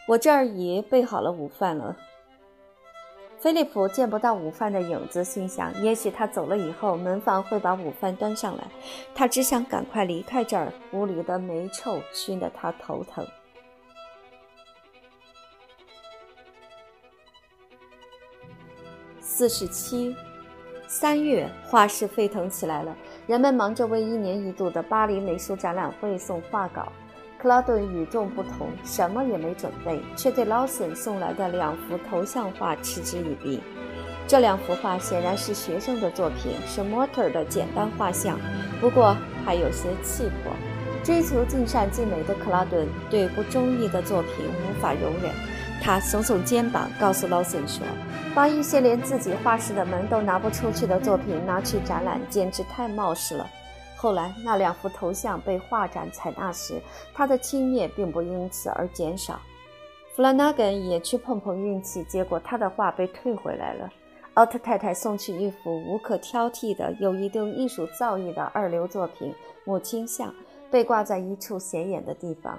[0.08, 1.96] 我这儿已备好了午饭了。
[3.40, 8.64] 菲利普见不到午饭的影子，心想，也许他走了以后，门房会把午饭端上来。
[9.16, 13.26] 他只想赶快离开这儿，屋里的霉臭熏得他头疼。
[19.22, 20.14] 四十七。
[20.86, 26.92] 三月，画室沸腾起来了，人们忙着为一年一度的巴黎美术展览会送画稿。
[27.42, 33.62] 克劳顿与众不同，什么也没准备，却对劳森送来的两幅头像画嗤之以鼻。
[34.28, 38.38] 这两幅画显然是学生的作品，是模特的简单画像，
[38.82, 39.16] 不过
[39.46, 40.52] 还有些气魄。
[41.02, 45.32] 追求尽善尽美的克拉顿对不中意的作品无法容忍。
[45.82, 47.88] 他耸耸肩膀，告诉劳森说
[48.36, 53.50] ：“把一些连自己画室的门都拿不出去的作品拿去展览，简直太冒失了。”
[54.02, 56.82] 后来，那两幅头像被画展采纳时，
[57.14, 59.38] 他的轻蔑并不因此而减少。
[60.16, 63.89] 弗拉纳根也去碰碰运气，结果他的画被退回来了。
[64.36, 69.36] 奥特太太送去一幅无可挑剔的、有一定艺术造诣的二流作品——
[69.66, 70.34] 母亲像，
[70.72, 72.58] 被挂在一处显眼的地方。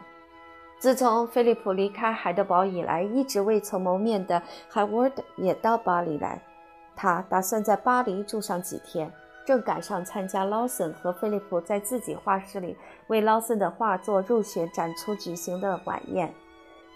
[0.79, 6.39] 自从菲利普离开海德堡以来，一直未曾谋面的海沃德也到巴黎来。
[6.95, 9.11] 他打算在巴黎住上几天。
[9.47, 12.77] 正赶上参加劳森和菲利普在自己画室里
[13.09, 16.33] 为劳森的画作入选展出举行的晚宴。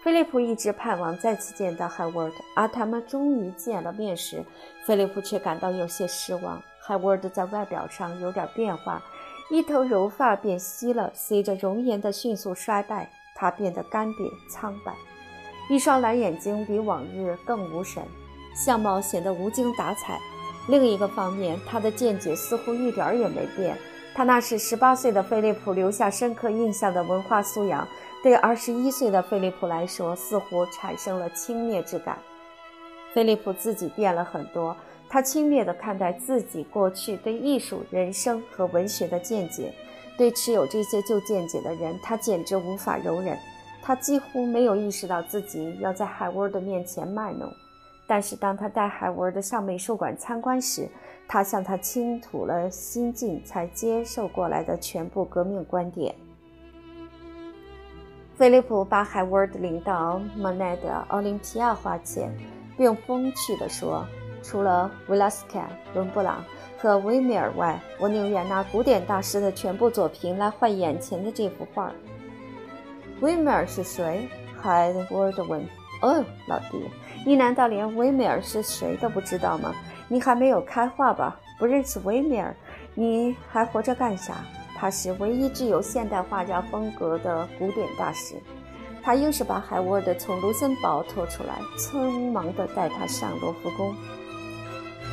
[0.03, 4.45] 菲利普一直盼望再次见到海沃德，而他们终于见了面时，
[4.85, 6.61] 菲利普却感到有些失望。
[6.79, 9.01] 海沃德在外表上有点变化，
[9.49, 14.93] 一头柔发变稀了，随着容颜的迅速衰败，他变得干瘪苍白，
[15.71, 18.03] 一双蓝眼睛比往日更无神，
[18.55, 20.19] 相貌显得无精打采。
[20.67, 23.77] 另一个方面，他的见解似乎一点儿也没变。
[24.13, 27.87] 他那是十八岁的菲利普留下深刻印象的文化素养，
[28.23, 32.17] 对二十一岁的菲利普来说，似乎产生了轻蔑之感。
[33.13, 34.75] 菲利普自己变了很多，
[35.09, 39.73] 他轻蔑地看待自己过去对艺术、人生和文学的见解。
[40.17, 43.37] 对持有这些旧见解的人，他简直无法容忍。
[43.81, 47.53] 他几乎没有意识到自己要在海沃德面前卖弄。
[48.07, 50.87] 但是当他带海文的上美术馆参观时，
[51.27, 56.13] 他向他倾吐了心境才接受过来的全部革命观点。
[58.35, 62.29] 菲利普把海文领到莫奈的奥林匹亚画前，
[62.77, 64.05] 并风趣地说
[64.43, 66.43] ：“除了维拉斯卡、伦布朗
[66.77, 71.91] 和维米尔外，我宁愿拿古典大师的全部作品来换眼前的这幅画。”
[73.21, 74.27] 维米尔是谁？
[74.61, 75.65] 海沃的问。
[76.01, 76.83] 哦，老弟，
[77.25, 79.73] 你难道连维米尔是谁都不知道吗？
[80.07, 81.35] 你还没有开化吧？
[81.57, 82.55] 不认识维米尔，
[82.93, 84.35] 你还活着干啥？
[84.77, 88.35] 他是唯一具有现代画家风格的古典大师。
[89.01, 93.95] 他硬是把海沃德从卢森堡拖出来，匆忙地带他上罗浮宫。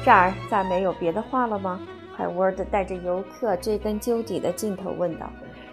[0.04, 1.80] 这儿再没有别的画了吗？
[2.14, 5.30] 海沃德带着游客追根究底的劲头问道。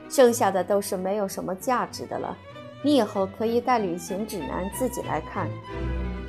[0.07, 2.37] 剩下的都是没有什么价值的了。
[2.81, 5.49] 你以后可以带旅行指南自己来看。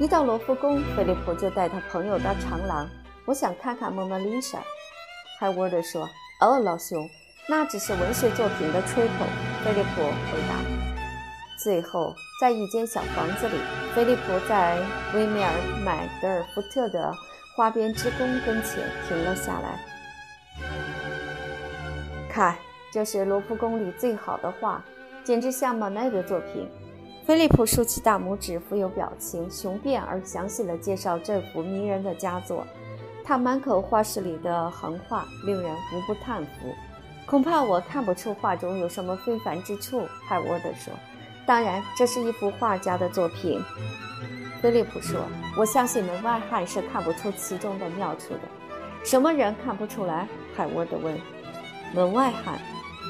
[0.01, 2.89] 一到罗浮宫，菲利普就带他朋友到长廊。
[3.27, 4.59] 我想看看蒙娜丽莎。
[5.39, 6.09] 海沃德说
[6.41, 7.07] ：“哦，老兄，
[7.47, 9.29] 那只是文学作品的吹捧。”
[9.63, 10.57] 菲利普回答。
[11.63, 13.59] 最后，在一间小房子里，
[13.95, 14.79] 菲利普在
[15.15, 15.53] 威米尔·
[15.85, 17.13] 买德尔福特的
[17.55, 19.79] 花边之宫跟前停了下来。
[22.27, 22.57] 看，
[22.91, 24.83] 这是罗浮宫里最好的画。
[25.23, 26.67] 简直像马奈的作品。
[27.31, 32.66] 菲利普竖起大拇指，富有表情、雄辩而详细地介绍这幅迷人的佳作。
[33.22, 36.74] 他满口画室里的行话，令人无不叹服。
[37.26, 40.93] 恐怕我看不出画中有什么非凡之处，海沃德说。
[41.47, 43.62] 当然，这是一幅画家的作品。
[44.61, 45.20] 菲利普说
[45.57, 48.41] ：“我相信门外汉是看不出其中的妙处的。”
[49.07, 50.26] 什么人看不出来？
[50.57, 51.16] 海沃德问。
[51.95, 52.59] 门外汉。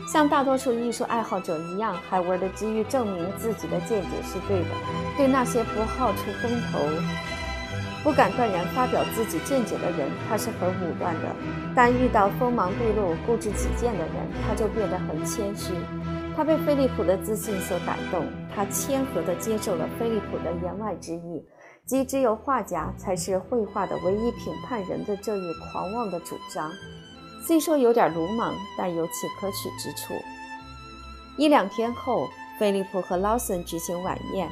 [0.06, 4.68] 像大多数艺术爱好者一样，海沃德急于证明自己的见解是对的。
[5.16, 6.78] 对那些不好出风头、
[8.02, 11.28] 不敢断然发表自己见解的人，他是很武断的；
[11.76, 14.14] 但遇到锋芒毕露、固执己见的人，
[14.46, 15.74] 他就变得很谦虚。
[16.34, 18.24] 他被菲利普的自信所感动，
[18.54, 21.44] 他谦和地接受了菲利普的言外之意，
[21.84, 26.70] 即只有画家才是绘画的唯一评判人的这一狂妄的主张。
[27.40, 30.14] 虽说有点鲁莽，但有其可取之处。
[31.36, 32.28] 一两天后，
[32.58, 34.48] 菲利普和劳森举行晚宴，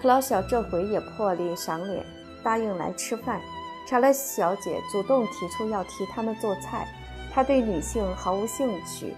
[0.00, 2.04] 克劳小这回也破例赏脸，
[2.42, 3.40] 答应来吃饭。
[3.86, 6.88] 查莱斯小姐主动提出要替他们做菜，
[7.32, 9.14] 她对女性毫无兴趣，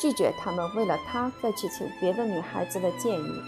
[0.00, 3.42] 拒绝他们为了她再去请别的女孩子的建议。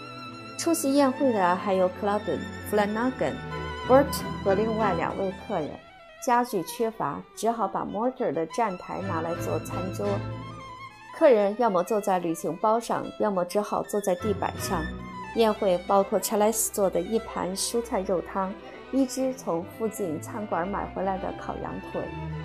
[0.57, 3.35] 出席宴会的还有克劳顿、弗兰纳根、
[3.87, 5.69] 伯特和另外两位客人。
[6.25, 10.07] 家具缺乏，只好把 Mortar 的站台拿来做餐桌。
[11.17, 14.81] 客人要么坐在旅行包上，要么只好坐在地板上。
[15.35, 18.53] 宴会包括查莱斯做的一盘蔬菜肉汤，
[18.91, 22.01] 一只从附近餐馆买回来的烤羊腿，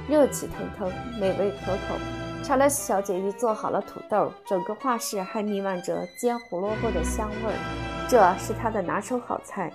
[0.08, 1.98] 热气腾腾，美味可口。
[2.42, 9.72] 查莱斯小姐已做好了土豆，整个画室还弥漫着煎胡萝卜的香味儿，这是她的拿手好菜。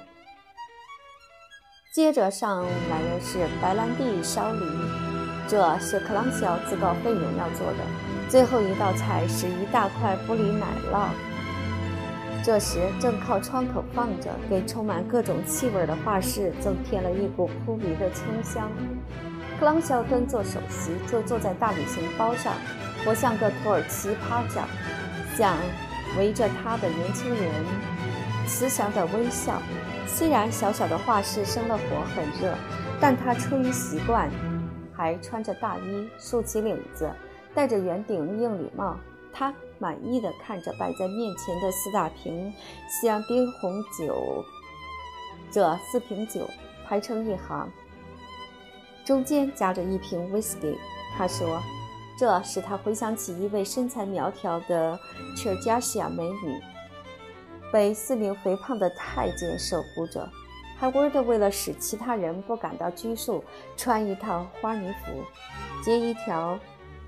[1.99, 4.65] 接着上来的是白兰地烧梨，
[5.49, 7.79] 这是克朗肖自告奋勇要做的。
[8.29, 11.09] 最后一道菜是一大块布里奶酪。
[12.41, 18.71] 这时正靠窗口放着，给充满各种气味的画室增添了一股扑鼻的清香。
[19.59, 22.53] 克朗肖端坐首席，就坐在大理石包上，
[23.03, 24.63] 活像个土耳其趴着，
[25.37, 25.57] 像
[26.17, 27.51] 围着他的年轻人
[28.47, 29.61] 慈祥的微笑。
[30.11, 31.83] 虽然小小的画室生了火，
[32.13, 32.53] 很热，
[32.99, 34.29] 但他出于习惯，
[34.93, 37.09] 还穿着大衣，竖起领子，
[37.53, 38.97] 戴着圆顶硬礼帽。
[39.31, 42.51] 他满意的看着摆在面前的四大瓶
[43.01, 44.43] 香槟红酒，
[45.49, 46.49] 这四瓶酒
[46.85, 47.71] 排成一行，
[49.05, 50.75] 中间夹着一瓶 whisky。
[51.15, 51.61] 他说
[52.19, 54.99] ：“这使他回想起一位身材苗条的
[55.37, 56.59] 切尔加西亚美女。”
[57.71, 60.29] 被四名肥胖的太监守护着，
[60.77, 63.43] 海沃德为了使其他人不感到拘束，
[63.77, 65.11] 穿一套花呢服，
[65.83, 66.57] 结一条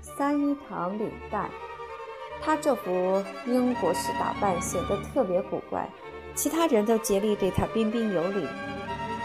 [0.00, 1.48] 三一堂领带。
[2.40, 5.88] 他这副英国式打扮显得特别古怪。
[6.34, 8.48] 其他人都竭力对他彬彬有礼。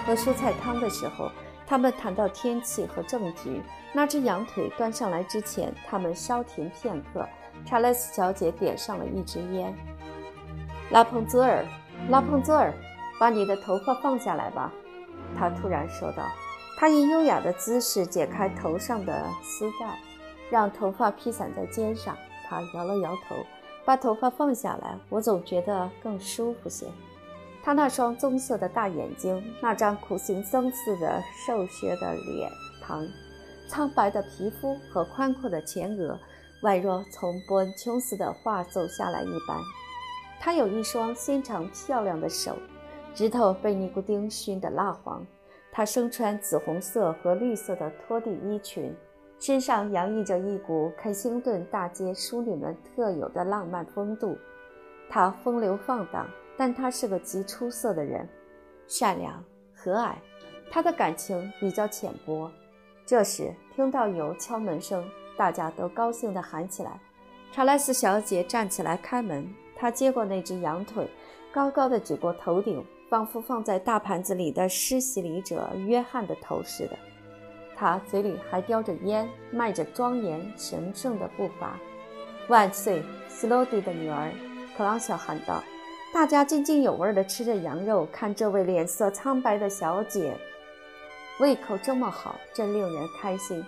[0.06, 1.32] 喝蔬菜汤的时候，
[1.66, 3.62] 他们谈到天气和政局。
[3.94, 7.26] 那只羊腿端上来之前，他们稍停片刻。
[7.66, 9.74] 查莱斯小姐点上了一支烟。
[10.90, 11.66] 拉蓬泽尔，
[12.10, 12.74] 拉蓬泽尔，
[13.20, 14.72] 把你的头发放下来吧，
[15.38, 16.24] 他突然说道。
[16.78, 19.98] 他以优雅的姿势解开头上的丝带，
[20.50, 22.16] 让头发披散在肩上。
[22.48, 23.36] 他摇了摇头，
[23.84, 24.96] 把头发放下来。
[25.10, 26.86] 我总觉得更舒服些。
[27.64, 32.50] 他那双棕色的大眼睛，那张苦行僧似的瘦削的脸
[32.82, 33.06] 庞，
[33.68, 36.18] 苍白的皮肤和宽阔的前额，
[36.62, 39.58] 宛若从波恩琼斯的画走下来一般。
[40.40, 42.56] 他有一双纤长漂亮的手，
[43.14, 45.26] 指头被尼古丁熏得蜡黄。
[45.72, 48.96] 他身穿紫红色和绿色的拖地衣裙，
[49.40, 54.38] 身上洋溢着一股肯辛顿大街淑女们特有的浪漫风度。
[55.10, 56.28] 他风流放荡，
[56.58, 58.28] 但他是个极出色的人，
[58.88, 59.44] 善良
[59.76, 60.16] 和蔼。
[60.72, 62.52] 他的感情比较浅薄。
[63.06, 65.08] 这时听到有敲门声，
[65.38, 67.00] 大家都高兴地喊起来
[67.54, 69.48] ：“查莱斯小姐，站起来开门。”
[69.78, 71.08] 他接过那只羊腿，
[71.54, 76.98] 高高的举过头顶，仿佛放在大盘子里的施洗礼者约翰的头似的。
[77.76, 81.78] 他嘴里还叼着烟，迈着庄严神圣的步伐。
[82.50, 84.32] 万岁，斯洛蒂的女儿！
[84.76, 85.64] 克朗肖喊道。
[86.14, 90.34] 大家津津有味地吃着羊肉，看这位脸色苍白的小姐，
[91.40, 93.64] 胃口这么好，真令人开心。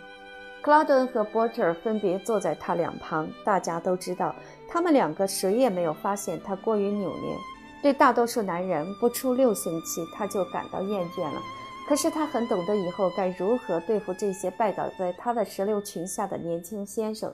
[0.70, 3.28] 克劳顿和波特分别坐在他两旁。
[3.44, 4.36] 大家都知道，
[4.68, 7.36] 他们两个谁也没有发现他过于扭捏。
[7.82, 11.42] 对大多数男人，不出六星期他就感到厌倦了。
[11.88, 17.34] 可是他很懂得以后该如何对付这些拜倒在他的石榴裙下的年轻先生。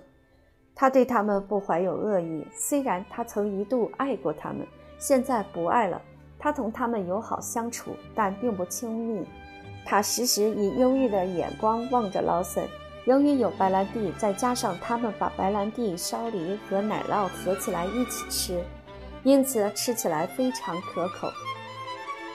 [0.74, 4.66] 他对他们不怀有恶意，虽然他曾一度爱过他们，
[4.98, 6.02] 现在不爱了。
[6.40, 9.28] 他同他们友好相处，但并不亲密。
[9.86, 12.66] 他时时以忧郁的眼光望着劳森。
[13.06, 18.64] 由于有白兰地，再加上他们把白兰地、烧梨和奶酪合起来一起吃，
[19.24, 21.32] 因此吃起来非常可口。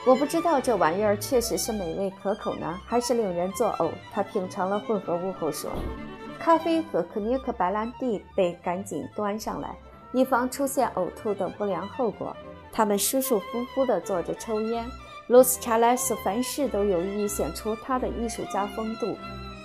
[0.05, 3.89] 我不知道这玩意儿确实是美味可口呢，还是令人作呕。
[4.13, 5.69] 他品尝了混合物后说
[6.39, 9.75] ：“咖啡和可尼克白兰地被赶紧端上来，
[10.13, 12.35] 以防出现呕吐等不良后果。”
[12.71, 14.85] 他们舒舒服服地坐着抽烟。
[15.27, 19.17] 罗斯查莱斯凡事都有意显出他的艺术家风度。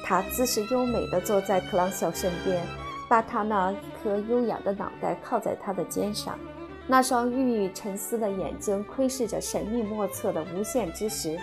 [0.08, 2.64] 他姿势优美地坐在克朗肖身边，
[3.08, 6.38] 把他那一颗优雅的脑袋靠在他的肩上，
[6.86, 11.36] 那双郁郁沉思的眼睛窥视着神秘莫测的无限之时，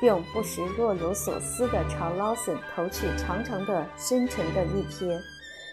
[0.00, 5.20] 并不时若有所思地朝劳森投去长长的、深沉的一瞥，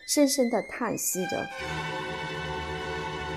[0.05, 1.38] 深深地叹息着。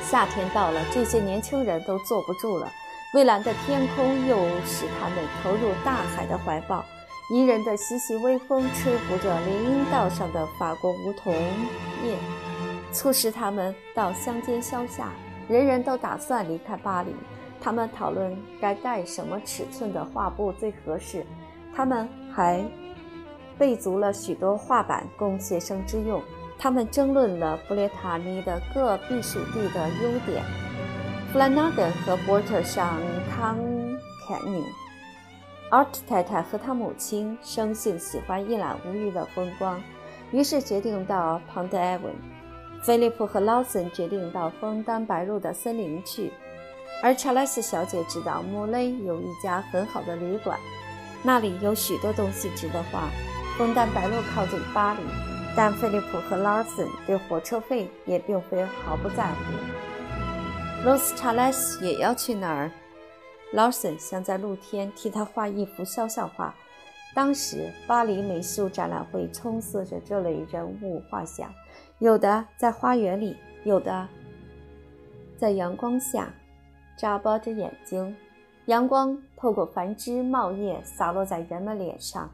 [0.03, 2.69] 夏天到了，这些年轻人都坐不住了，
[3.15, 4.37] 蔚蓝的天空又
[4.67, 6.85] 使他们投入大海的怀抱。
[7.31, 11.31] 宜人的习习微风吹拂着林荫道上的法国梧桐
[12.03, 12.17] 叶，
[12.91, 15.11] 促使他们到乡间消夏。
[15.47, 17.15] 人人都打算离开巴黎。
[17.61, 21.27] 他们讨论该带什么尺寸的画布最合适。
[21.75, 22.65] 他们还
[23.59, 26.23] 备足了许多画板供学生之用。
[26.59, 30.43] 他们争论了布列塔尼的各避暑地的优点。
[31.31, 32.99] 弗兰纳根和波特上
[33.31, 33.59] 康
[34.27, 34.65] 坎宁。
[35.71, 39.79] 奥特太太和他母亲生性喜欢一览无余的风光，
[40.33, 42.15] 于是决定到庞德埃文。
[42.83, 46.33] 菲利普和劳森决定到枫丹白露的森林去，
[47.03, 50.59] 而查莱斯小姐知道穆雷有一家很好的旅馆。
[51.23, 53.11] 那里有许多东西值得画。
[53.59, 55.01] 枫丹白露靠近巴黎，
[55.57, 60.85] 但菲利普和劳森对火车费也并非毫不在乎。
[60.85, 62.71] 罗斯查莱斯也要去哪儿？
[63.53, 66.55] 劳森想在露天替他画一幅肖像画。
[67.15, 71.53] 当时，巴黎美术展览会充斥着这类人物画像，
[71.99, 74.07] 有的在花园里，有的
[75.37, 76.33] 在阳光下，
[76.97, 78.15] 眨巴着眼睛。
[78.67, 82.31] 阳光透过繁枝茂叶洒落在人们脸上，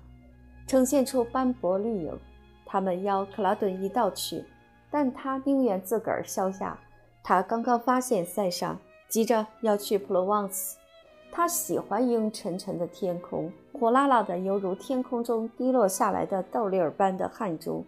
[0.66, 2.18] 呈现出斑驳绿影。
[2.66, 4.44] 他们邀克拉顿一道去，
[4.90, 6.76] 但他宁愿自个儿消夏。
[7.22, 8.76] 他刚刚发现塞尚
[9.08, 10.76] 急着要去普罗旺斯。
[11.37, 17.85] 他喜欢阴沉沉的天空，火辣辣的，犹如天空中滴落下来的豆粒儿般的汗珠。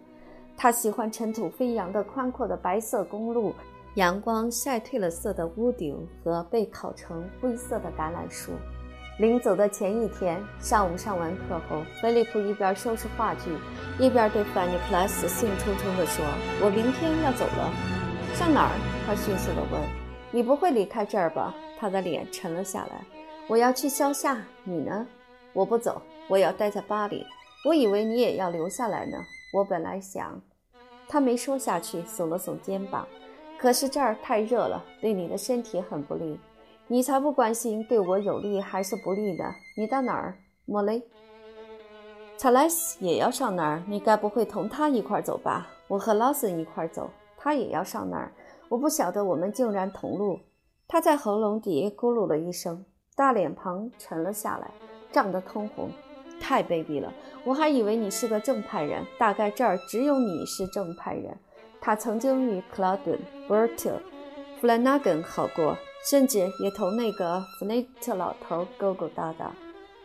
[0.56, 3.54] 他喜欢尘土飞扬的宽阔的白色公路，
[3.94, 8.50] 阳光晒褪了色的屋顶和被烤成灰色的橄榄树。
[9.20, 13.52] 临走的前一天上午上完课后，菲利普一边收拾话剧，
[14.00, 16.24] 一边对范尼普拉斯兴冲冲地说
[16.60, 17.72] ：“我明天要走了，
[18.34, 18.74] 上哪儿？”
[19.06, 19.80] 他迅速地问
[20.32, 23.15] ：“你不会离开这儿吧？”他的脸沉了下来。
[23.48, 25.06] 我要去消夏，你呢？
[25.52, 27.24] 我不走，我要待在巴黎。
[27.64, 29.16] 我以为你也要留下来呢。
[29.54, 30.40] 我本来想……
[31.08, 33.06] 他没说下去，耸了耸肩膀。
[33.56, 36.38] 可是这儿太热了，对你的身体很不利。
[36.88, 39.44] 你才不关心对我有利还是不利呢。
[39.76, 41.00] 你到哪儿，莫雷？
[42.36, 43.82] 查莱斯也要上哪儿？
[43.86, 45.68] 你该不会同他一块走吧？
[45.86, 48.32] 我和劳森一块走，他也要上哪儿？
[48.68, 50.40] 我不晓得，我们竟然同路。
[50.88, 52.84] 他在喉咙底咕噜了一声。
[53.16, 54.70] 大脸庞沉了下来，
[55.10, 55.90] 涨得通红，
[56.38, 57.10] 太卑鄙了！
[57.44, 61.34] 我还以为你是个正派人，大概这儿只有你是正派人。
[61.80, 63.98] 他曾经与克劳顿、伯特、
[64.60, 65.74] 弗兰纳根好过，
[66.10, 69.50] 甚至也同那个弗内特老头勾勾搭搭。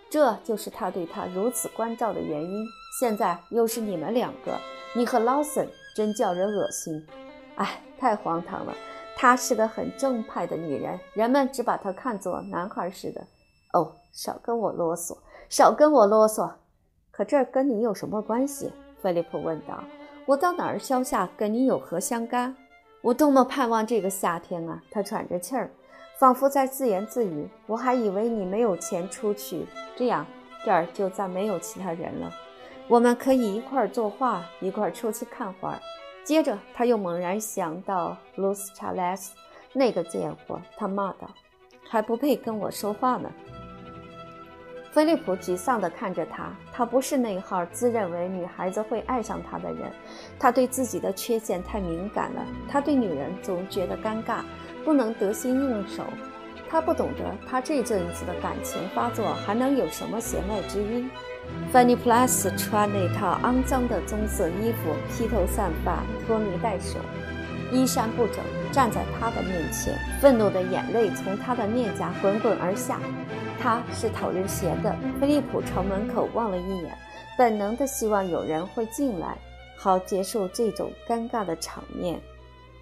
[0.09, 2.65] 这就是他对他如此关照的原因。
[2.97, 4.57] 现在又是你们两个，
[4.95, 7.05] 你和劳森，真叫人恶心！
[7.55, 8.73] 哎，太荒唐了！
[9.21, 13.21] 她是个很正派的女人，人们只把她看作男孩似的。
[13.71, 15.15] 哦，少跟我啰嗦，
[15.47, 16.49] 少跟我啰嗦。
[17.11, 18.71] 可这跟你有什么关系？
[18.99, 19.83] 菲利普问道。
[20.25, 22.55] 我到哪儿消夏，跟你有何相干？
[23.03, 24.81] 我多么盼望这个夏天啊！
[24.89, 25.69] 他喘着气儿，
[26.17, 27.47] 仿佛在自言自语。
[27.67, 30.25] 我还以为你没有钱出去，这样
[30.65, 32.31] 这儿就再没有其他人了。
[32.87, 35.79] 我们可以一块儿作画，一块儿出去看花。
[36.23, 39.35] 接着，他又猛然想到卢斯查莱斯
[39.73, 41.29] 那个贱货，他骂道
[41.89, 43.29] ：“还不配跟我说话呢！”
[44.91, 49.89] 菲利普沮丧地看着他，他不是那号自认为女孩子会爱上他的人。
[50.37, 54.41] 他对自己的缺陷太敏感了，他对女人总觉得尴尬，
[54.83, 56.03] 不能得心应手。
[56.69, 61.09] 他不懂得，他这阵子的感情发作还能有什么弦外之音。
[61.71, 66.99] 范尼普拉斯穿那套肮脏的棕色衣服，披头散发，拖泥带水，
[67.71, 68.37] 衣衫不整，
[68.71, 72.99] 站在他的面前，愤怒的眼泪从他的面颊滚滚而下。
[73.59, 74.95] 他是讨人嫌的。
[75.19, 76.97] 菲利普朝门口望了一眼，
[77.37, 79.37] 本能的希望有人会进来，
[79.77, 82.19] 好结束这种尴尬的场面。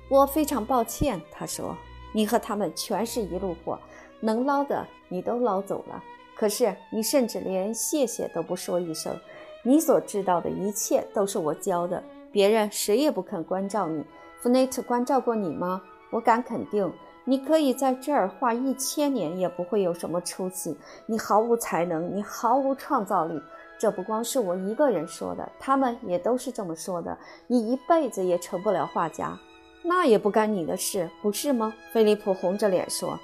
[0.10, 1.78] 我非常抱歉，他说
[2.12, 3.78] ：“你和他们全是一路货，
[4.20, 6.03] 能捞的你都捞走了。”
[6.39, 9.13] 可是你甚至连谢谢都不说一声，
[9.61, 14.01] 你所知道的一切都是我教的，别人谁也不肯关照你。
[14.39, 15.81] 弗内特关照过你吗？
[16.11, 16.89] 我敢肯定，
[17.25, 20.77] 你可以在这儿画一千年也不会有什么出息。
[21.05, 23.37] 你毫无才能，你毫无创造力。
[23.77, 27.17] 这不光是我一个人说的，他们也都是这么说的。
[27.47, 29.37] 你一辈子也成不了画家，
[29.83, 31.73] 那也不干你的事，不是吗？
[31.91, 33.19] 菲利普红着脸说：“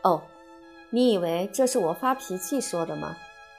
[0.00, 0.22] 哦。”
[0.94, 3.16] 你以为这是我发脾气说的吗？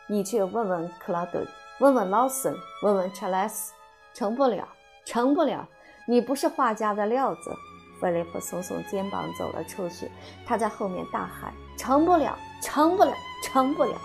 [0.07, 1.45] 你去问问克拉顿，
[1.81, 3.73] 问问劳森，问问查莱斯，
[4.13, 4.65] 成不了，
[5.03, 5.67] 成不了。
[6.07, 7.53] 你不是画家的料子。
[7.99, 10.09] 菲利普耸耸肩膀走了出去，
[10.45, 13.13] 他在后面大喊：“成不了，成不了，
[13.43, 13.99] 成不了！”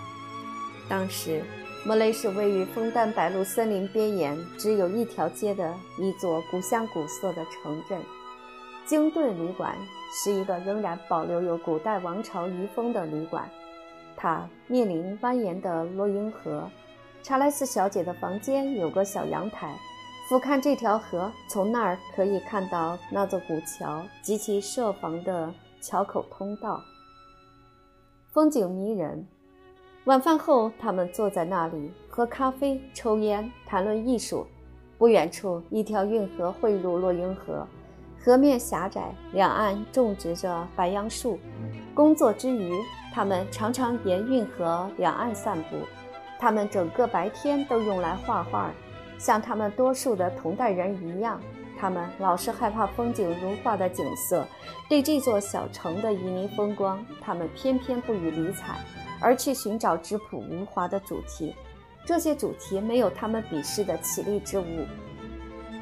[0.90, 1.44] 当时，
[1.86, 8.02] 莫雷是位于枫丹白露森林边沿，只有一条街的一座古香古色的城镇——
[8.84, 9.78] 京顿旅馆。
[10.12, 13.48] 是一个仍然保留有古代王朝遗风的旅馆，
[14.16, 16.68] 它面临蜿蜒的洛英河。
[17.22, 19.76] 查莱斯小姐的房间有个小阳台，
[20.28, 26.82] 俯瞰这条河，从那儿可以看到那座古桥及其设防的桥口通道，
[28.32, 29.26] 风景迷人。
[30.04, 34.46] 晚饭后，他们坐在那里喝咖啡、抽烟、谈论艺术。
[34.96, 37.66] 不远处，一条运河汇入洛英河。
[38.22, 41.38] 河面狭窄，两岸种植着白杨树。
[41.94, 42.70] 工作之余，
[43.14, 45.78] 他们常常沿运河两岸散步。
[46.38, 48.70] 他们整个白天都用来画画，
[49.18, 51.40] 像他们多数的同代人一样。
[51.78, 54.46] 他们老是害怕风景如画的景色，
[54.86, 58.78] 对这座小城的旖旎风光，他们偏偏不予理睬，
[59.18, 61.54] 而去寻找质朴无华的主题。
[62.04, 64.86] 这些主题没有他们鄙视的绮丽之物。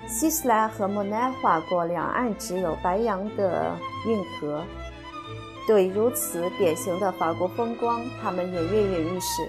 [0.08, 4.64] 希斯莱和莫奈画过两岸只有白杨的运河，
[5.66, 9.48] 对如此典型的法国风光，他们也跃跃欲试。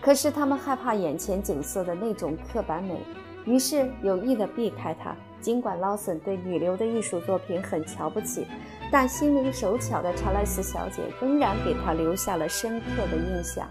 [0.00, 2.98] 可是他们害怕眼前景色的那种刻板美，
[3.44, 5.14] 于是有意地避开它。
[5.40, 8.46] 尽管劳森对女流的艺术作品很瞧不起，
[8.90, 13.66] 但心灵手巧的查莱斯小姐仍然给他留下了深刻的印象。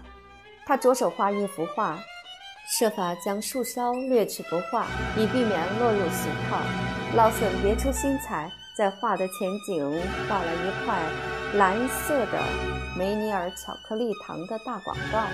[0.66, 1.98] 他着手画一幅画，
[2.66, 4.86] 设法将树梢略去不画，
[5.16, 6.58] 以避免落入俗套。
[7.16, 9.84] 劳森别出心裁，在画的前景
[10.28, 11.02] 画了一块
[11.56, 12.40] 蓝色的
[12.96, 15.26] 梅尼尔巧克力糖的大广告，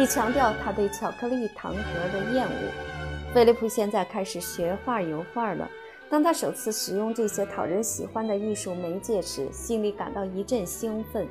[0.00, 3.32] 以强调他对巧克力糖盒的厌恶。
[3.34, 5.68] 菲利普现在开始学画油画了。
[6.08, 11.26] 当他首次使用这些讨人喜欢的艺术媒介时，心里感到一阵兴奋。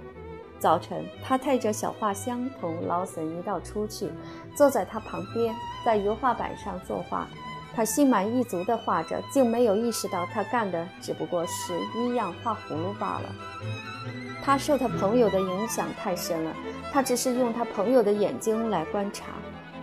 [0.59, 4.09] 早晨，他带着小画箱同劳森一道出去，
[4.55, 5.53] 坐在他旁边，
[5.85, 7.27] 在油画板上作画。
[7.75, 13.35] 他心满意足地画着，竟没有意识到他干的只不过是一样画葫芦罢了。
[14.41, 16.53] 他受他朋友的影响太深了，
[16.93, 19.25] 他只是用他朋友的眼睛来观察。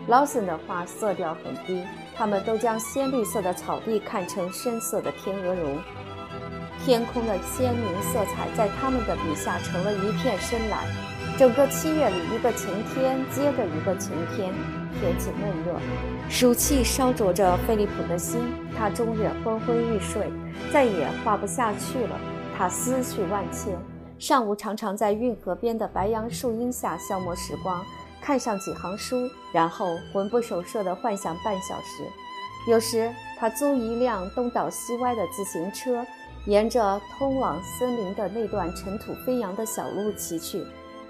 [0.08, 1.84] 劳森的画色调很低。
[2.14, 5.78] 他们都将鲜绿色的草地看成深色的天鹅绒，
[6.84, 11.11] 天空的鲜明色彩在他们的笔下成了一片深蓝。
[11.42, 14.54] 整个七月里，一个晴天接着一个晴天，
[15.00, 15.76] 天气闷热，
[16.30, 18.40] 暑气烧灼着菲利普的心。
[18.78, 20.30] 他终日昏昏欲睡，
[20.72, 22.16] 再也画不下去了。
[22.56, 23.76] 他思绪万千，
[24.20, 27.84] 上午常常在运河边的白杨树荫下消磨时光。
[28.20, 32.04] 看上几行书，然后魂不守舍地幻想半小时。
[32.68, 36.06] 有时他租一辆东倒西歪的自行车，
[36.46, 40.64] 沿着通往森林的那段尘土飞扬的小路骑去，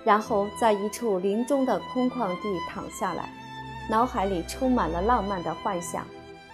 [0.04, 3.28] 然后在一处林中的空旷地躺下来，
[3.88, 6.06] 脑海里充满了浪漫的幻想。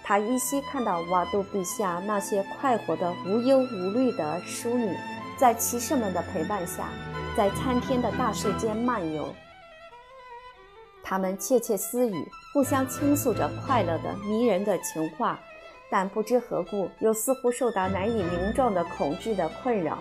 [0.03, 4.95] 他依稀看到瓦杜陛下那些快活的、无忧无虑的淑女，
[5.37, 6.89] 在骑士们的陪伴下，
[7.37, 9.33] 在参天的大树间漫游。
[11.03, 15.39] 他们窃窃私语，互相倾诉着快乐的、迷人的情话，
[15.89, 19.99] 但不知何故，又似乎受到难以名状的恐惧的困扰。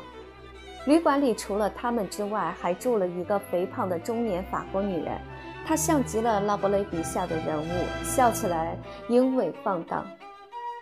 [0.89, 5.18] 旅馆里除了他们之外，还住了一个肥胖的中年法国女人，
[5.66, 7.70] 她像极了拉伯雷笔下的人物，
[8.03, 8.74] 笑起来
[9.11, 10.03] 英伟放荡。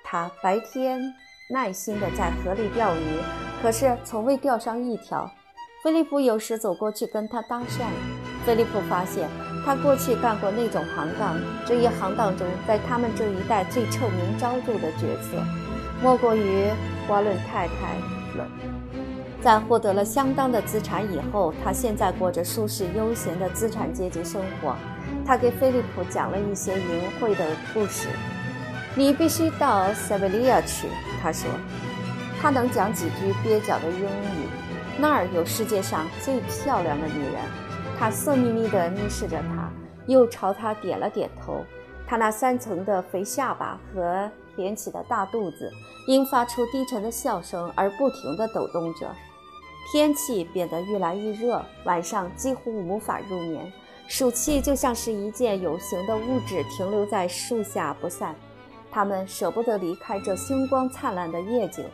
[0.05, 1.01] 她白天
[1.51, 3.19] 耐心地在河里钓鱼，
[3.61, 5.29] 可是从未钓上一条。
[5.83, 7.83] 菲利普有时走过去跟她搭讪，
[8.45, 9.29] 菲利普发现。
[9.65, 11.37] 他过去干过那种行当，
[11.67, 15.43] 这一行当中，在他们这一代最臭名昭著的角色，
[16.01, 16.69] 莫过于
[17.09, 17.97] 瓜伦太太
[18.39, 18.47] 了。
[19.43, 24.75] 在获得了相当的资产以后，他现在过着舒适悠闲的资产阶级生活。
[25.25, 28.09] 他给菲利普讲了一些淫秽的故事。
[28.95, 30.89] 你必须到塞维利亚去，
[31.23, 31.49] 他说。
[32.41, 34.49] 他能讲几句蹩脚的英语。
[34.99, 37.35] 那儿有世界上最漂亮的女人。
[37.99, 39.71] 他色眯眯地凝视着他，
[40.07, 41.65] 又朝他点了点头。
[42.07, 45.71] 他那三层的肥下巴和扁起的大肚子，
[46.07, 49.09] 因发出低沉的笑声而不停地抖动着。
[49.91, 53.73] 天气变得越来越热，晚上几乎无法入眠。
[54.09, 58.35] 暑气就像是一件有形的物质，停留在树下不散。
[58.91, 61.85] 他们舍不得离开这星光灿烂的夜景。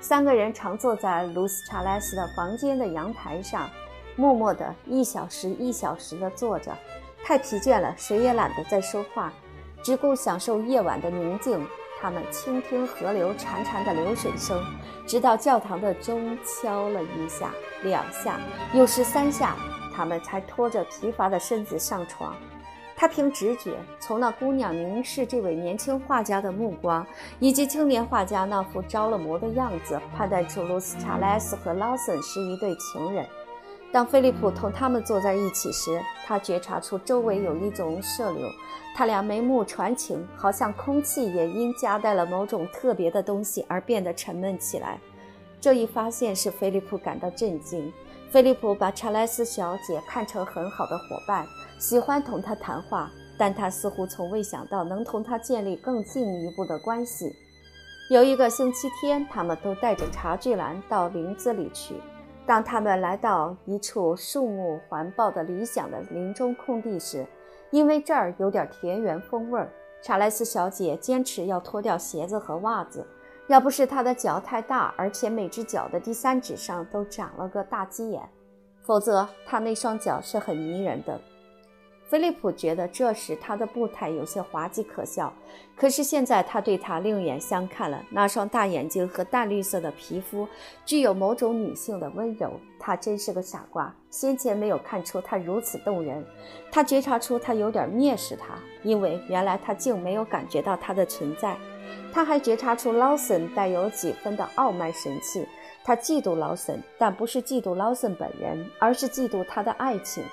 [0.00, 3.68] 三个人常坐在卢斯查莱斯的房间的阳台上。
[4.16, 6.76] 默默地一小时一小时地坐着，
[7.24, 9.32] 太疲倦了，谁也懒得再说话，
[9.82, 11.64] 只顾享受夜晚的宁静。
[12.00, 14.58] 他们倾听河流潺潺的流水声，
[15.06, 17.50] 直到教堂的钟敲了一下、
[17.82, 18.40] 两下，
[18.72, 19.54] 又是三下，
[19.94, 22.34] 他们才拖着疲乏的身子上床。
[22.96, 27.06] 他凭直觉，从那姑娘凝视这位年轻画家的目光，
[27.38, 33.26] 以及青年画家那副着了魔的样子，判断出卢斯查莱斯和劳森是一对情人。
[33.92, 38.48] 当菲利普同他们坐在一起时，他觉察出周围有一种射流，
[38.94, 45.00] 他俩眉目传情，好像空气也因夹带了某种特别的东西而变得沉闷起来。
[45.60, 47.92] 这一发现使菲利普感到震惊。
[48.30, 51.44] 菲利普把查莱斯小姐看成很好的伙伴，
[51.80, 57.34] 喜欢同她谈话，但他似乎从未想到能同她建立更进一步的关系。
[58.08, 61.96] 有一个星期天，他们都带着茶具篮到林子里去。
[62.50, 67.24] 当他们来到一处树木环抱的理想的林中空地时，
[67.70, 69.70] 因为这儿有点田园风味儿。
[70.02, 73.06] 查莱斯小姐坚持要脱掉鞋子和袜子，
[73.46, 78.28] 要不是她的脚太大，而且每只脚的第三指上都长了个大鸡眼，
[78.82, 81.20] 否则她那双脚是很迷人的。
[82.10, 85.32] 菲利普觉得这时他的步态有些滑稽可笑，
[85.76, 88.04] 可是现在他对她另眼相看了。
[88.10, 90.48] 那双大眼睛和淡绿色的皮肤，
[90.84, 92.58] 具有某种女性的温柔。
[92.80, 96.26] 他真是个傻瓜，先前没有看出她如此动人。
[96.72, 101.56] 他觉察出他有点蔑视他，因为原来他竟没有感觉到他的存在。
[102.12, 105.46] 他还觉察出劳森带有几分的傲慢神气。
[105.84, 110.24] 他嫉妒劳森，但不是嫉妒劳森本人，而是嫉妒他的爱情。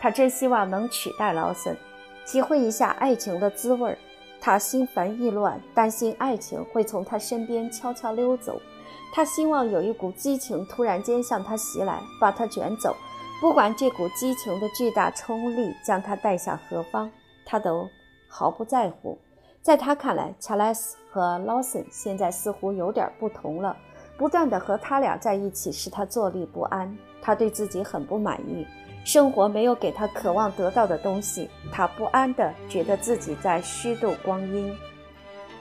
[0.00, 1.76] 他真希望能取代劳森，
[2.26, 3.98] 体会一下爱情的滋味儿。
[4.40, 8.60] 他心烦意乱，担心爱情会从他身边悄悄溜走。
[9.12, 12.94] 他希望有一股激情突然间向他袭来，把他卷走。
[13.40, 17.10] 不管这股激情的巨大冲力将他带向何方，
[17.44, 17.88] 他都
[18.28, 19.18] 毫不在乎。
[19.62, 23.76] 在他看来，查莱斯和劳森现在似乎有点不同了。
[24.16, 28.66] 不断的和他俩在一起使他坐立不安，他对自己很不满意。
[29.06, 34.76] 生活没有给他渴望得到的东西，他不安地觉得自己在虚度光阴。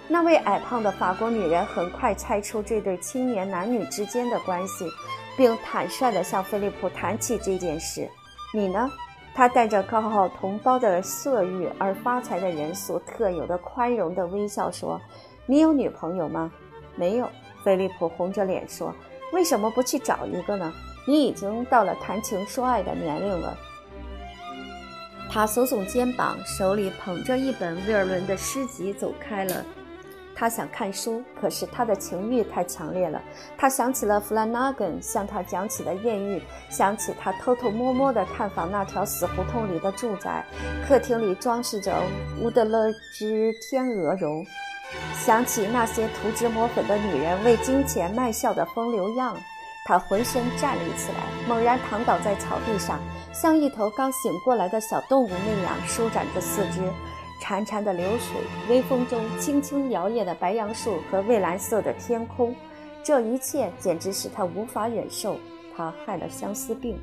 [0.07, 4.87] 那位矮胖的法国女人很快猜出这对青年男女之间的关系，
[5.37, 8.09] 并坦率地向菲利普谈起这件事。
[8.51, 8.91] 你呢？
[9.35, 14.99] 他带着高傲同胞的色欲而发财的人所特有的宽容的微笑说
[15.45, 16.51] ：“你有女朋友吗
[16.95, 17.29] ？”“没有。”
[17.63, 18.91] 菲利普红着脸说
[19.33, 20.73] ：“为什么不去找一个呢？”
[21.06, 23.58] 你已经到了谈情说爱的年龄了。
[25.32, 29.66] 他耸耸肩膀，手里捧着一本威尔伦的诗集走开了。
[30.38, 33.22] 他想看书，可是他的情欲太强烈了。
[33.58, 40.45] 他想起了弗兰纳根向他讲起的艳遇，想起他偷偷摸摸地探访那条死胡同里的住宅，
[40.86, 42.01] 客厅里装饰着
[42.41, 44.45] 乌德勒支天鹅绒，
[45.14, 49.38] 想起那些涂脂抹粉的女人为金钱卖笑的风流样。
[49.88, 52.99] 他浑身站立起来，猛然躺倒在草地上，
[53.31, 56.81] 像一头刚醒过来的小动物那样舒展着四肢。
[57.39, 62.55] 潺潺的流水，微风中轻轻摇曳的白杨树和蔚蓝色的天空，
[63.03, 65.38] 这一切简直使他无法忍受。
[65.77, 66.97] 他害了相思病。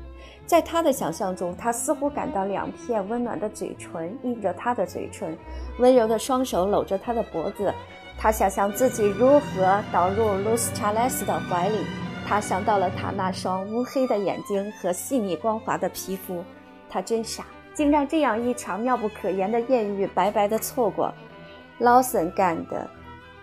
[0.45, 5.37] 在他的想象中，他似乎感到两片温暖的嘴唇印着他的嘴唇，
[5.79, 7.73] 温柔的双手搂着他的脖子。
[8.17, 11.77] 他想象自己如何倒入露丝·查莱斯的怀里。
[12.33, 16.43] 他想到了他那双乌黑的眼睛和细腻光滑的皮肤，
[16.89, 21.13] 他真傻，竟让这样一场妙不可言的艳遇白白的错过。
[21.77, 22.89] 劳森干的，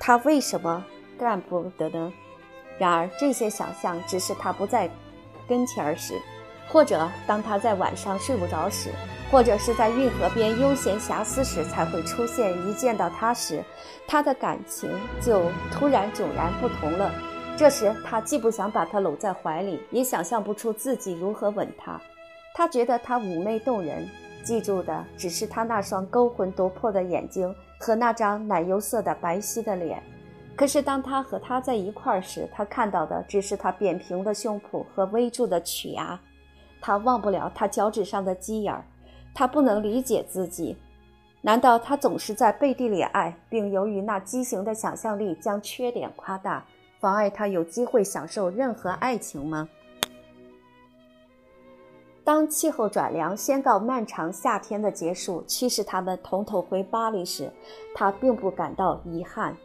[0.00, 0.84] 他为什么
[1.16, 2.12] 干不得呢？
[2.80, 4.90] 然而这些想象只是他不在
[5.48, 6.20] 跟前时，
[6.66, 8.90] 或者当他在晚上睡不着时，
[9.30, 12.50] 或者是在运河边悠闲遐思时才会出现。
[12.68, 13.62] 一见到他时，
[14.08, 17.08] 他的感情就突然迥然不同了。
[17.60, 22.00] 这时，他既不想把她搂在怀里，也想象不出自己如何吻她。
[22.54, 24.08] 他觉得她妩媚动人，
[24.42, 30.02] 记住的只是她那双勾魂夺魄的眼睛和那张奶油色的白皙的脸。
[30.56, 36.18] 可是，当他和她在一块时，他看到的只是她扁平的胸脯和微蛀的曲牙。
[36.80, 38.82] 他忘不了她脚趾上的鸡眼儿。
[39.34, 40.78] 他不能理解自己，
[41.42, 46.64] 难道他总是在背地里爱，并由于那畸形的想象力将缺点夸大？
[47.00, 49.68] 妨碍他有机会享受任何爱情吗？
[52.22, 57.50] 当气候转凉，宣告漫长夏天的结束，驱使他们统统回巴黎时，
[57.94, 59.56] 他并不感到遗憾。